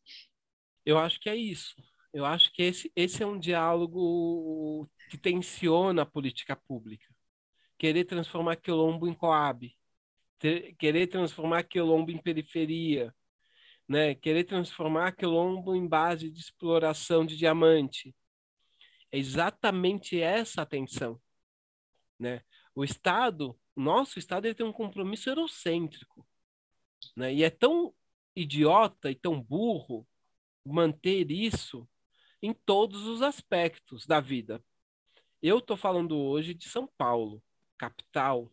Eu 0.85 0.99
acho 0.99 1.21
que 1.21 1.29
é 1.29 1.37
isso. 1.37 1.75
Eu 2.13 2.25
acho 2.25 2.53
que 2.53 2.63
esse, 2.63 2.91
esse 2.97 3.23
é 3.23 3.27
um 3.27 3.39
diálogo 3.39 4.89
que 5.11 5.19
tensiona 5.19 6.03
a 6.03 6.07
política 6.07 6.57
pública. 6.57 7.07
Querer 7.79 8.05
transformar 8.05 8.57
quilombo 8.57 9.07
em 9.07 9.15
coab, 9.15 9.71
ter, 10.39 10.75
querer 10.77 11.07
transformar 11.07 11.65
quilombo 11.65 12.11
em 12.11 12.19
periferia, 12.19 13.15
né? 13.89 14.15
querer 14.15 14.45
transformar 14.45 15.13
quilombo 15.13 15.75
em 15.75 15.87
base 15.87 16.31
de 16.31 16.41
exploração 16.41 17.25
de 17.25 17.37
diamante. 17.37 18.15
É 19.11 19.19
exatamente 19.19 20.21
essa 20.21 20.63
a 20.63 20.67
tensão. 20.67 21.21
Né? 22.19 22.43
O 22.75 22.85
Estado, 22.85 23.59
nosso 23.75 24.19
Estado, 24.19 24.47
ele 24.47 24.55
tem 24.55 24.67
um 24.67 24.73
compromisso 24.73 25.31
eurocêntrico. 25.31 26.27
Né? 27.17 27.35
E 27.35 27.43
é 27.43 27.51
tão 27.51 27.95
idiota 28.37 29.11
e 29.11 29.15
tão 29.15 29.41
burro 29.41 30.07
manter 30.65 31.31
isso 31.31 31.89
em 32.43 32.53
todos 32.53 33.07
os 33.07 33.23
aspectos 33.23 34.07
da 34.07 34.21
vida. 34.21 34.63
Eu 35.43 35.59
estou 35.59 35.77
falando 35.77 36.17
hoje 36.17 36.55
de 36.55 36.69
São 36.69 36.87
Paulo, 36.87 37.43
capital. 37.77 38.53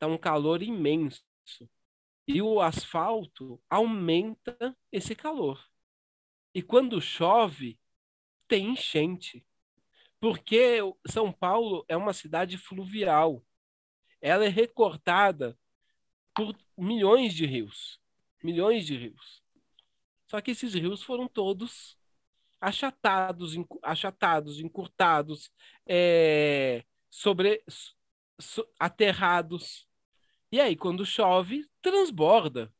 Está 0.00 0.06
um 0.06 0.16
calor 0.16 0.62
imenso. 0.62 1.22
E 2.26 2.40
o 2.40 2.58
asfalto 2.58 3.62
aumenta 3.68 4.74
esse 4.90 5.14
calor. 5.14 5.62
E 6.54 6.62
quando 6.62 7.02
chove, 7.02 7.78
tem 8.48 8.70
enchente. 8.70 9.46
Porque 10.18 10.78
São 11.06 11.30
Paulo 11.30 11.84
é 11.86 11.94
uma 11.98 12.14
cidade 12.14 12.56
fluvial. 12.56 13.44
Ela 14.22 14.46
é 14.46 14.48
recortada 14.48 15.54
por 16.34 16.56
milhões 16.78 17.34
de 17.34 17.44
rios. 17.44 18.00
Milhões 18.42 18.86
de 18.86 18.96
rios. 18.96 19.42
Só 20.28 20.40
que 20.40 20.52
esses 20.52 20.72
rios 20.72 21.02
foram 21.02 21.28
todos 21.28 21.98
achatados, 22.58 23.52
achatados 23.82 24.60
encurtados, 24.60 25.52
é, 25.86 26.86
sobre, 27.10 27.62
so, 28.38 28.66
aterrados. 28.78 29.89
E 30.52 30.60
aí, 30.60 30.76
quando 30.76 31.06
chove, 31.06 31.64
transborda. 31.80 32.72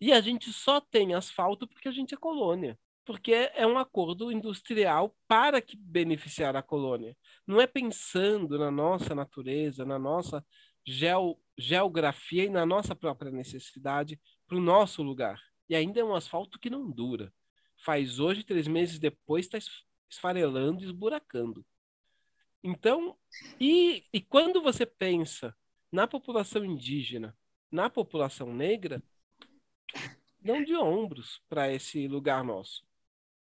E 0.00 0.12
a 0.12 0.20
gente 0.20 0.52
só 0.52 0.80
tem 0.80 1.14
asfalto 1.14 1.66
porque 1.66 1.88
a 1.88 1.92
gente 1.92 2.14
é 2.14 2.16
colônia. 2.16 2.78
Porque 3.04 3.32
é 3.32 3.66
um 3.66 3.78
acordo 3.78 4.30
industrial 4.30 5.16
para 5.26 5.60
que 5.60 5.76
beneficiar 5.76 6.54
a 6.54 6.62
colônia. 6.62 7.16
Não 7.46 7.60
é 7.60 7.66
pensando 7.66 8.58
na 8.58 8.70
nossa 8.70 9.14
natureza, 9.14 9.84
na 9.84 9.98
nossa 9.98 10.44
geo, 10.86 11.38
geografia 11.58 12.44
e 12.44 12.50
na 12.50 12.64
nossa 12.64 12.94
própria 12.94 13.30
necessidade 13.30 14.20
para 14.46 14.56
o 14.56 14.60
nosso 14.60 15.02
lugar. 15.02 15.40
E 15.68 15.74
ainda 15.74 16.00
é 16.00 16.04
um 16.04 16.14
asfalto 16.14 16.58
que 16.58 16.70
não 16.70 16.88
dura. 16.88 17.32
Faz 17.76 18.20
hoje, 18.20 18.44
três 18.44 18.68
meses 18.68 18.98
depois, 19.00 19.46
está 19.46 19.58
esfarelando 20.08 20.84
esburacando. 20.84 21.64
Então, 22.62 23.16
e, 23.58 24.04
e 24.12 24.20
quando 24.20 24.62
você 24.62 24.86
pensa 24.86 25.56
na 25.92 26.08
população 26.08 26.64
indígena, 26.64 27.36
na 27.70 27.90
população 27.90 28.52
negra, 28.52 29.02
não 30.40 30.64
de 30.64 30.74
ombros 30.74 31.42
para 31.48 31.70
esse 31.70 32.08
lugar 32.08 32.42
nosso. 32.42 32.84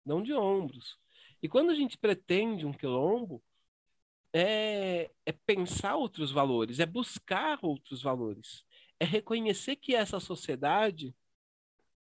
Não 0.03 0.23
de 0.23 0.33
ombros. 0.33 0.99
E 1.41 1.47
quando 1.47 1.69
a 1.69 1.75
gente 1.75 1.97
pretende 1.97 2.65
um 2.65 2.73
quilombo, 2.73 3.41
é, 4.33 5.11
é 5.25 5.31
pensar 5.31 5.95
outros 5.95 6.31
valores, 6.31 6.79
é 6.79 6.85
buscar 6.85 7.59
outros 7.61 8.01
valores, 8.01 8.65
é 8.99 9.05
reconhecer 9.05 9.75
que 9.75 9.93
essa 9.93 10.19
sociedade, 10.19 11.15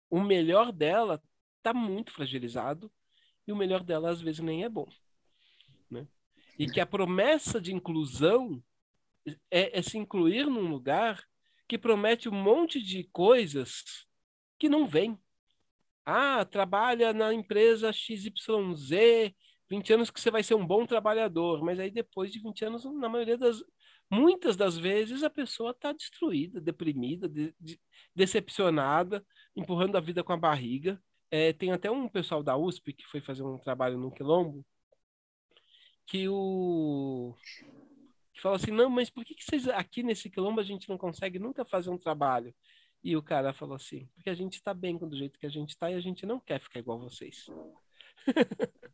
o 0.10 0.22
melhor 0.22 0.72
dela 0.72 1.22
está 1.58 1.74
muito 1.74 2.12
fragilizado 2.12 2.92
e 3.48 3.52
o 3.52 3.56
melhor 3.56 3.84
dela 3.84 4.10
às 4.10 4.22
vezes 4.22 4.42
nem 4.42 4.64
é 4.64 4.70
bom. 4.70 4.88
Né? 5.90 6.08
E 6.58 6.68
que 6.68 6.80
a 6.80 6.86
promessa 6.86 7.60
de 7.60 7.74
inclusão 7.74 8.62
é, 9.52 9.78
é 9.78 9.82
se 9.82 9.98
incluir 9.98 10.46
num 10.46 10.70
lugar 10.70 11.22
que 11.68 11.78
promete 11.78 12.28
um 12.30 12.34
monte 12.34 12.82
de 12.82 13.04
coisas 13.12 14.06
que 14.58 14.70
não 14.70 14.88
vem. 14.88 15.18
Ah, 16.06 16.44
trabalha 16.44 17.14
na 17.14 17.34
empresa 17.34 17.94
XYZ, 17.94 19.34
20 19.70 19.94
anos 19.94 20.10
que 20.10 20.20
você 20.20 20.32
vai 20.32 20.42
ser 20.44 20.56
um 20.56 20.66
bom 20.66 20.86
trabalhador, 20.86 21.64
mas 21.64 21.80
aí 21.80 21.92
depois 21.92 22.32
de 22.32 22.40
20 22.40 22.66
anos, 22.66 22.86
na 22.86 23.08
maioria 23.08 23.38
das 23.38 23.64
muitas 24.12 24.58
das 24.58 24.78
vezes 24.78 25.22
a 25.22 25.30
pessoa 25.30 25.72
está 25.72 25.92
destruída, 25.92 26.60
deprimida, 26.60 27.30
de, 27.30 27.54
de, 27.60 27.80
decepcionada, 28.16 29.24
empurrando 29.56 29.96
a 29.98 30.02
vida 30.02 30.24
com 30.24 30.34
a 30.34 30.38
barriga. 30.38 31.02
É, 31.30 31.54
tem 31.54 31.72
até 31.72 31.92
um 31.92 32.10
pessoal 32.10 32.42
da 32.42 32.58
USP 32.58 32.94
que 32.94 33.06
foi 33.06 33.22
fazer 33.22 33.44
um 33.44 33.60
trabalho 33.60 34.00
no 34.00 34.12
Quilombo 34.12 34.66
que 36.10 36.28
o 36.28 37.36
que 38.40 38.44
fala 38.44 38.56
assim, 38.56 38.72
não, 38.72 38.90
mas 38.90 39.10
por 39.10 39.26
que, 39.26 39.36
que 39.36 39.44
vocês 39.44 39.68
aqui 39.68 40.02
nesse 40.02 40.30
Quilombo 40.30 40.62
a 40.62 40.64
gente 40.64 40.88
não 40.88 40.98
consegue 40.98 41.38
nunca 41.38 41.66
fazer 41.66 41.90
um 41.90 41.98
trabalho? 41.98 42.56
E 43.04 43.18
o 43.18 43.22
cara 43.22 43.54
falou 43.54 43.76
assim, 43.76 44.08
porque 44.16 44.30
a 44.30 44.34
gente 44.34 44.54
está 44.54 44.74
bem 44.74 44.98
do 44.98 45.16
jeito 45.16 45.38
que 45.38 45.46
a 45.46 45.50
gente 45.50 45.72
está 45.72 45.92
e 45.92 45.96
a 45.96 46.00
gente 46.00 46.26
não 46.26 46.40
quer 46.40 46.62
ficar 46.62 46.80
igual 46.80 46.98
vocês. 46.98 47.48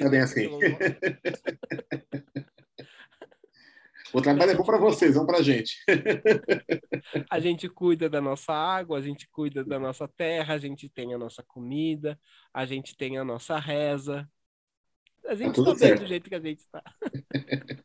Tá 0.00 0.08
bem 0.08 0.20
assim. 0.20 0.48
O 4.12 4.22
trabalho 4.22 4.52
é 4.52 4.54
bom 4.54 4.64
para 4.64 4.78
vocês, 4.78 5.16
não 5.16 5.26
para 5.26 5.38
a 5.38 5.42
gente. 5.42 5.84
a 7.30 7.38
gente 7.38 7.68
cuida 7.68 8.08
da 8.08 8.20
nossa 8.20 8.54
água, 8.54 8.98
a 8.98 9.02
gente 9.02 9.28
cuida 9.28 9.62
da 9.62 9.78
nossa 9.78 10.08
terra, 10.08 10.54
a 10.54 10.58
gente 10.58 10.88
tem 10.88 11.12
a 11.12 11.18
nossa 11.18 11.42
comida, 11.42 12.18
a 12.52 12.64
gente 12.64 12.96
tem 12.96 13.18
a 13.18 13.24
nossa 13.24 13.58
reza. 13.58 14.28
A 15.28 15.34
gente 15.34 15.58
está 15.58 15.74
tá 15.74 15.78
bem 15.78 15.94
do 15.96 16.06
jeito 16.06 16.28
que 16.28 16.34
a 16.34 16.40
gente 16.40 16.60
está. 16.60 16.82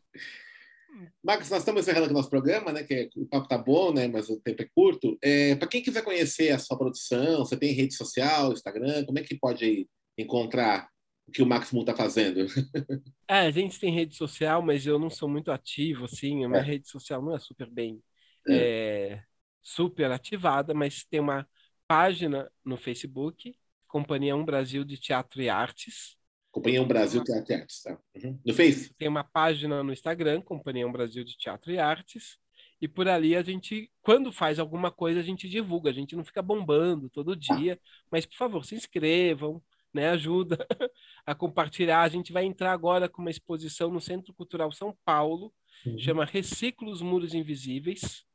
Marcos, 1.21 1.49
nós 1.49 1.59
estamos 1.59 1.81
encerrando 1.81 2.05
aqui 2.05 2.13
o 2.13 2.17
nosso 2.17 2.29
programa, 2.29 2.71
né? 2.71 2.83
Que 2.83 3.09
o 3.17 3.25
papo 3.25 3.49
tá 3.49 3.57
bom, 3.57 3.91
né? 3.91 4.07
Mas 4.07 4.29
o 4.29 4.39
tempo 4.39 4.61
é 4.61 4.69
curto. 4.73 5.17
É, 5.21 5.53
para 5.55 5.67
quem 5.67 5.81
quiser 5.83 6.03
conhecer 6.03 6.51
a 6.51 6.59
sua 6.59 6.77
produção, 6.77 7.39
você 7.39 7.57
tem 7.57 7.73
rede 7.73 7.93
social, 7.95 8.53
Instagram, 8.53 9.03
como 9.05 9.19
é 9.19 9.23
que 9.23 9.37
pode 9.37 9.89
encontrar 10.17 10.87
o 11.27 11.31
que 11.31 11.41
o 11.41 11.45
Max 11.45 11.71
Moon 11.73 11.81
está 11.81 11.95
fazendo? 11.95 12.45
É, 13.27 13.47
a 13.47 13.51
gente 13.51 13.79
tem 13.79 13.91
rede 13.91 14.15
social, 14.15 14.61
mas 14.61 14.85
eu 14.85 14.99
não 14.99 15.09
sou 15.09 15.27
muito 15.27 15.51
ativo, 15.51 16.05
assim. 16.05 16.45
A 16.45 16.49
minha 16.49 16.61
é. 16.61 16.65
rede 16.65 16.87
social 16.87 17.21
não 17.21 17.35
é 17.35 17.39
super 17.39 17.67
bem 17.69 17.99
é. 18.47 18.53
É, 18.55 19.23
super 19.61 20.11
ativada, 20.11 20.73
mas 20.73 21.03
tem 21.03 21.19
uma 21.19 21.47
página 21.87 22.51
no 22.63 22.77
Facebook, 22.77 23.55
Companhia 23.87 24.35
Um 24.35 24.45
Brasil 24.45 24.83
de 24.83 24.97
Teatro 24.97 25.41
e 25.41 25.49
Artes. 25.49 26.17
Companhia 26.53 26.83
Um 26.83 26.87
Brasil 26.87 27.19
uma... 27.19 27.25
Teatro 27.25 27.51
e 27.51 27.55
Artes, 27.55 27.81
tá? 27.81 27.97
Uhum. 28.15 28.39
No 28.45 28.53
Face? 28.53 28.93
Tem 28.93 29.07
uma 29.07 29.23
página 29.23 29.83
no 29.83 29.91
Instagram, 29.91 30.39
Companhia 30.39 30.87
Um 30.87 30.91
Brasil 30.91 31.23
de 31.23 31.35
Teatro 31.35 31.71
e 31.71 31.79
Artes. 31.79 32.37
E 32.79 32.87
por 32.87 33.07
ali 33.07 33.35
a 33.35 33.41
gente, 33.41 33.91
quando 34.03 34.31
faz 34.31 34.59
alguma 34.59 34.91
coisa, 34.91 35.19
a 35.19 35.23
gente 35.23 35.49
divulga. 35.49 35.89
A 35.89 35.93
gente 35.93 36.15
não 36.15 36.23
fica 36.23 36.43
bombando 36.43 37.09
todo 37.09 37.35
dia. 37.35 37.79
Mas, 38.11 38.27
por 38.27 38.35
favor, 38.35 38.63
se 38.63 38.75
inscrevam, 38.75 39.63
né? 39.91 40.09
Ajuda 40.09 40.57
a 41.25 41.33
compartilhar. 41.33 42.03
A 42.03 42.09
gente 42.09 42.31
vai 42.31 42.45
entrar 42.45 42.71
agora 42.71 43.09
com 43.09 43.23
uma 43.23 43.31
exposição 43.31 43.89
no 43.89 43.99
Centro 43.99 44.31
Cultural 44.31 44.71
São 44.71 44.95
Paulo, 45.03 45.51
uhum. 45.83 45.97
chama 45.97 46.23
Reciclos 46.23 47.01
Muros 47.01 47.33
Invisíveis, 47.33 48.25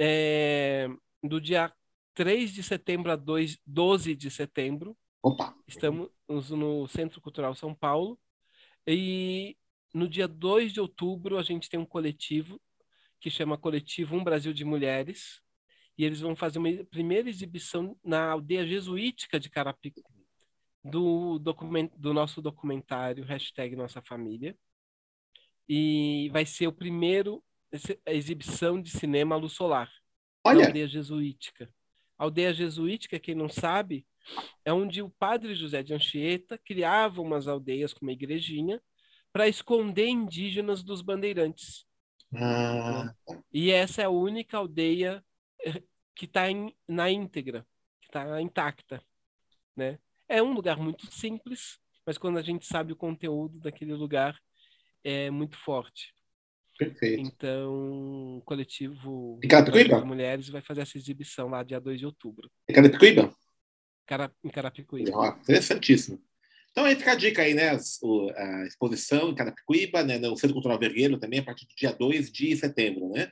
é, 0.00 0.88
do 1.22 1.40
dia 1.40 1.72
3 2.14 2.52
de 2.52 2.64
setembro 2.64 3.12
a 3.12 3.16
2, 3.16 3.56
12 3.64 4.16
de 4.16 4.32
setembro. 4.32 4.96
Opa. 5.22 5.54
Estamos 5.68 6.08
no 6.30 6.86
Centro 6.88 7.20
Cultural 7.20 7.54
São 7.54 7.74
Paulo. 7.74 8.18
E 8.86 9.56
no 9.92 10.08
dia 10.08 10.28
2 10.28 10.72
de 10.72 10.80
outubro 10.80 11.38
a 11.38 11.42
gente 11.42 11.68
tem 11.68 11.78
um 11.78 11.84
coletivo 11.84 12.60
que 13.18 13.30
chama 13.30 13.58
Coletivo 13.58 14.16
Um 14.16 14.24
Brasil 14.24 14.52
de 14.52 14.64
Mulheres. 14.64 15.40
E 15.98 16.04
eles 16.04 16.20
vão 16.20 16.34
fazer 16.34 16.58
uma 16.58 16.84
primeira 16.84 17.28
exibição 17.28 17.98
na 18.02 18.30
aldeia 18.30 18.66
jesuítica 18.66 19.38
de 19.38 19.50
Carapicu 19.50 20.02
do, 20.82 21.38
document, 21.38 21.90
do 21.96 22.14
nosso 22.14 22.40
documentário 22.40 23.24
hashtag 23.24 23.76
Nossa 23.76 24.00
Família. 24.00 24.56
E 25.68 26.30
vai 26.32 26.46
ser 26.46 26.66
o 26.66 26.72
primeiro 26.72 27.44
a 28.06 28.12
exibição 28.12 28.80
de 28.80 28.90
cinema 28.90 29.34
à 29.34 29.38
luz 29.38 29.52
solar. 29.52 29.90
Olha. 30.44 30.60
Na 30.60 30.66
aldeia 30.66 30.88
jesuítica. 30.88 31.72
A 32.20 32.24
aldeia 32.24 32.52
jesuítica, 32.52 33.18
quem 33.18 33.34
não 33.34 33.48
sabe, 33.48 34.06
é 34.62 34.70
onde 34.70 35.00
o 35.00 35.08
padre 35.08 35.54
José 35.54 35.82
de 35.82 35.94
Anchieta 35.94 36.58
criava 36.58 37.22
umas 37.22 37.48
aldeias 37.48 37.94
com 37.94 38.04
uma 38.04 38.12
igrejinha 38.12 38.78
para 39.32 39.48
esconder 39.48 40.06
indígenas 40.06 40.82
dos 40.82 41.00
bandeirantes. 41.00 41.86
Ah. 42.34 43.14
E 43.50 43.70
essa 43.70 44.02
é 44.02 44.04
a 44.04 44.10
única 44.10 44.58
aldeia 44.58 45.24
eh, 45.64 45.82
que 46.14 46.26
está 46.26 46.42
na 46.86 47.10
íntegra, 47.10 47.66
que 48.02 48.08
está 48.08 48.38
intacta, 48.42 49.02
né? 49.74 49.98
É 50.28 50.42
um 50.42 50.52
lugar 50.52 50.76
muito 50.76 51.10
simples, 51.10 51.80
mas 52.04 52.18
quando 52.18 52.38
a 52.38 52.42
gente 52.42 52.66
sabe 52.66 52.92
o 52.92 52.96
conteúdo 52.96 53.58
daquele 53.60 53.94
lugar 53.94 54.38
é 55.02 55.30
muito 55.30 55.56
forte. 55.56 56.12
Perfeito. 56.84 57.20
Então, 57.20 58.38
o 58.38 58.42
coletivo 58.42 59.38
das 59.46 60.04
Mulheres 60.06 60.48
vai 60.48 60.62
fazer 60.62 60.80
essa 60.80 60.96
exibição 60.96 61.48
lá 61.48 61.62
dia 61.62 61.78
2 61.78 61.98
de 61.98 62.06
outubro, 62.06 62.50
Em 62.68 62.72
Carapicuíba? 62.72 63.34
Cara- 64.06 64.32
em 64.42 64.48
Carapicuíba. 64.48 65.10
Ó, 65.14 65.28
interessantíssimo. 65.42 66.18
Então 66.70 66.84
aí 66.84 66.96
fica 66.96 67.12
a 67.12 67.16
dica 67.16 67.42
aí, 67.42 67.52
né? 67.52 67.70
A 67.70 68.64
exposição 68.66 69.28
em 69.28 69.34
Carapicuíba, 69.34 70.02
né? 70.02 70.18
No 70.18 70.36
Centro 70.36 70.54
Cultural 70.54 70.78
Vergueiro 70.78 71.18
também, 71.18 71.40
a 71.40 71.44
partir 71.44 71.66
do 71.66 71.74
dia 71.74 71.92
2 71.92 72.30
de 72.32 72.56
setembro, 72.56 73.10
né? 73.10 73.30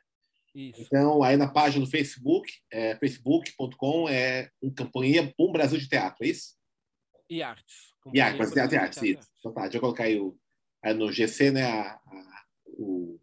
Isso. 0.55 0.83
Então, 0.83 1.23
aí 1.23 1.37
na 1.37 1.49
página 1.49 1.85
do 1.85 1.91
Facebook, 1.91 2.53
é, 2.71 2.97
facebook.com, 2.97 4.09
é 4.09 4.51
um 4.63 4.71
campanha 4.73 5.33
Um 5.39 5.53
Brasil 5.53 5.79
de 5.79 5.89
Teatro, 5.89 6.25
é 6.25 6.29
isso? 6.29 6.55
E 7.31 7.43
artes. 7.43 7.95
E 8.13 8.21
arte, 8.21 8.39
mas 8.39 8.51
teatro 8.53 8.75
e 8.75 8.79
artes, 8.79 8.99
Brasil 8.99 9.15
de 9.15 9.21
isso. 9.21 9.31
Então 9.39 9.53
tá, 9.53 9.63
deixa 9.63 9.77
eu 9.77 9.81
colocar 9.81 10.05
aí, 10.05 10.19
o, 10.19 10.37
aí 10.83 10.95
no 10.95 11.11
GC, 11.13 11.51
né, 11.51 11.65
a- 11.65 11.95
a- 11.95 12.45
o, 12.67 13.21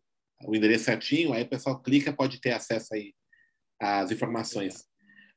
o 0.47 0.55
endereço 0.55 0.85
certinho, 0.85 1.33
aí 1.33 1.43
o 1.43 1.49
pessoal 1.49 1.81
clica, 1.81 2.13
pode 2.13 2.39
ter 2.39 2.51
acesso 2.51 2.93
aí 2.93 3.13
às 3.79 4.11
informações. 4.11 4.85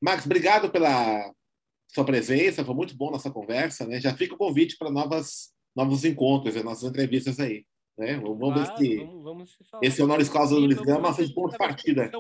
Max, 0.01 0.25
obrigado 0.25 0.71
pela 0.71 1.33
sua 1.89 2.05
presença, 2.05 2.65
foi 2.65 2.75
muito 2.75 2.97
bom 2.97 3.11
nossa 3.11 3.31
conversa, 3.31 3.87
né? 3.87 4.01
Já 4.01 4.15
fica 4.15 4.35
o 4.35 4.39
convite 4.39 4.77
para 4.77 4.91
novas 4.91 5.53
novos 5.75 6.05
encontros, 6.05 6.57
e 6.57 6.63
nossas 6.63 6.89
entrevistas 6.89 7.39
aí, 7.39 7.65
né? 7.97 8.17
Vamos 8.19 8.55
ver 8.55 8.65
Claro, 8.65 8.79
se 8.79 8.97
vamos, 8.97 9.25
vamos 9.25 9.59
esse 9.83 10.03
honoris 10.03 10.29
causa 10.29 10.55
do 10.55 10.61
Luiz 10.61 10.77
vamos 10.77 10.93
Gama 10.93 11.13
gente 11.13 11.35
ponto 11.35 11.53
de 11.53 11.59
partida. 11.59 12.11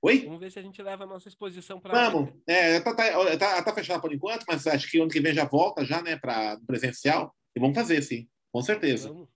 Oi? 0.00 0.20
Vamos 0.20 0.38
ver 0.38 0.52
se 0.52 0.58
a 0.60 0.62
gente 0.62 0.80
leva 0.80 1.02
a 1.02 1.06
nossa 1.06 1.28
exposição 1.28 1.80
para 1.80 2.10
Vamos. 2.10 2.32
É, 2.46 2.78
tá, 2.78 2.94
tá, 2.94 3.36
tá, 3.36 3.62
tá 3.62 3.74
fechado 3.74 4.00
por 4.00 4.12
enquanto, 4.12 4.44
mas 4.46 4.64
acho 4.66 4.88
que 4.88 5.00
ano 5.00 5.10
que 5.10 5.20
vem 5.20 5.34
já 5.34 5.44
volta 5.44 5.84
já, 5.84 6.00
né, 6.00 6.16
para 6.16 6.56
presencial. 6.66 7.34
E 7.56 7.58
vamos 7.58 7.74
fazer, 7.74 8.00
sim, 8.02 8.28
com 8.52 8.62
certeza. 8.62 9.08
Vamos, 9.08 9.28
vamos 9.28 9.32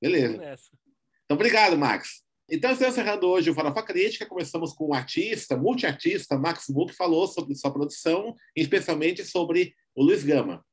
Beleza. 0.00 0.38
nessa. 0.38 0.85
Então, 1.26 1.34
obrigado, 1.34 1.76
Max. 1.76 2.22
Então, 2.48 2.70
estamos 2.70 2.94
encerrando 2.94 3.26
hoje 3.26 3.50
o 3.50 3.54
Farofa 3.54 3.82
Crítica. 3.82 4.24
Começamos 4.26 4.72
com 4.72 4.86
o 4.86 4.94
artista, 4.94 5.56
multiartista, 5.56 6.38
Max 6.38 6.66
que 6.66 6.92
falou 6.92 7.26
sobre 7.26 7.56
sua 7.56 7.72
produção, 7.72 8.36
especialmente 8.54 9.24
sobre 9.24 9.74
o 9.96 10.04
Luiz 10.04 10.22
Gama. 10.22 10.64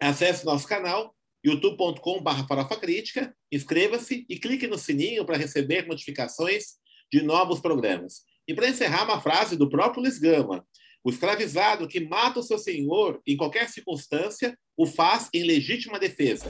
Acesse 0.00 0.46
nosso 0.46 0.68
canal, 0.68 1.12
youtube.com.br 1.44 2.46
Farofa 2.48 2.76
Crítica, 2.76 3.36
inscreva-se 3.50 4.24
e 4.28 4.38
clique 4.38 4.68
no 4.68 4.78
sininho 4.78 5.26
para 5.26 5.36
receber 5.36 5.88
notificações 5.88 6.76
de 7.12 7.22
novos 7.22 7.58
programas. 7.58 8.22
E 8.46 8.54
para 8.54 8.68
encerrar, 8.68 9.02
uma 9.02 9.20
frase 9.20 9.56
do 9.56 9.68
próprio 9.68 10.02
Luiz 10.02 10.20
Gama. 10.20 10.64
O 11.02 11.10
escravizado 11.10 11.88
que 11.88 11.98
mata 11.98 12.38
o 12.38 12.42
seu 12.42 12.58
senhor 12.58 13.20
em 13.26 13.36
qualquer 13.36 13.68
circunstância 13.68 14.56
o 14.76 14.86
faz 14.86 15.28
em 15.34 15.42
legítima 15.42 15.98
defesa. 15.98 16.48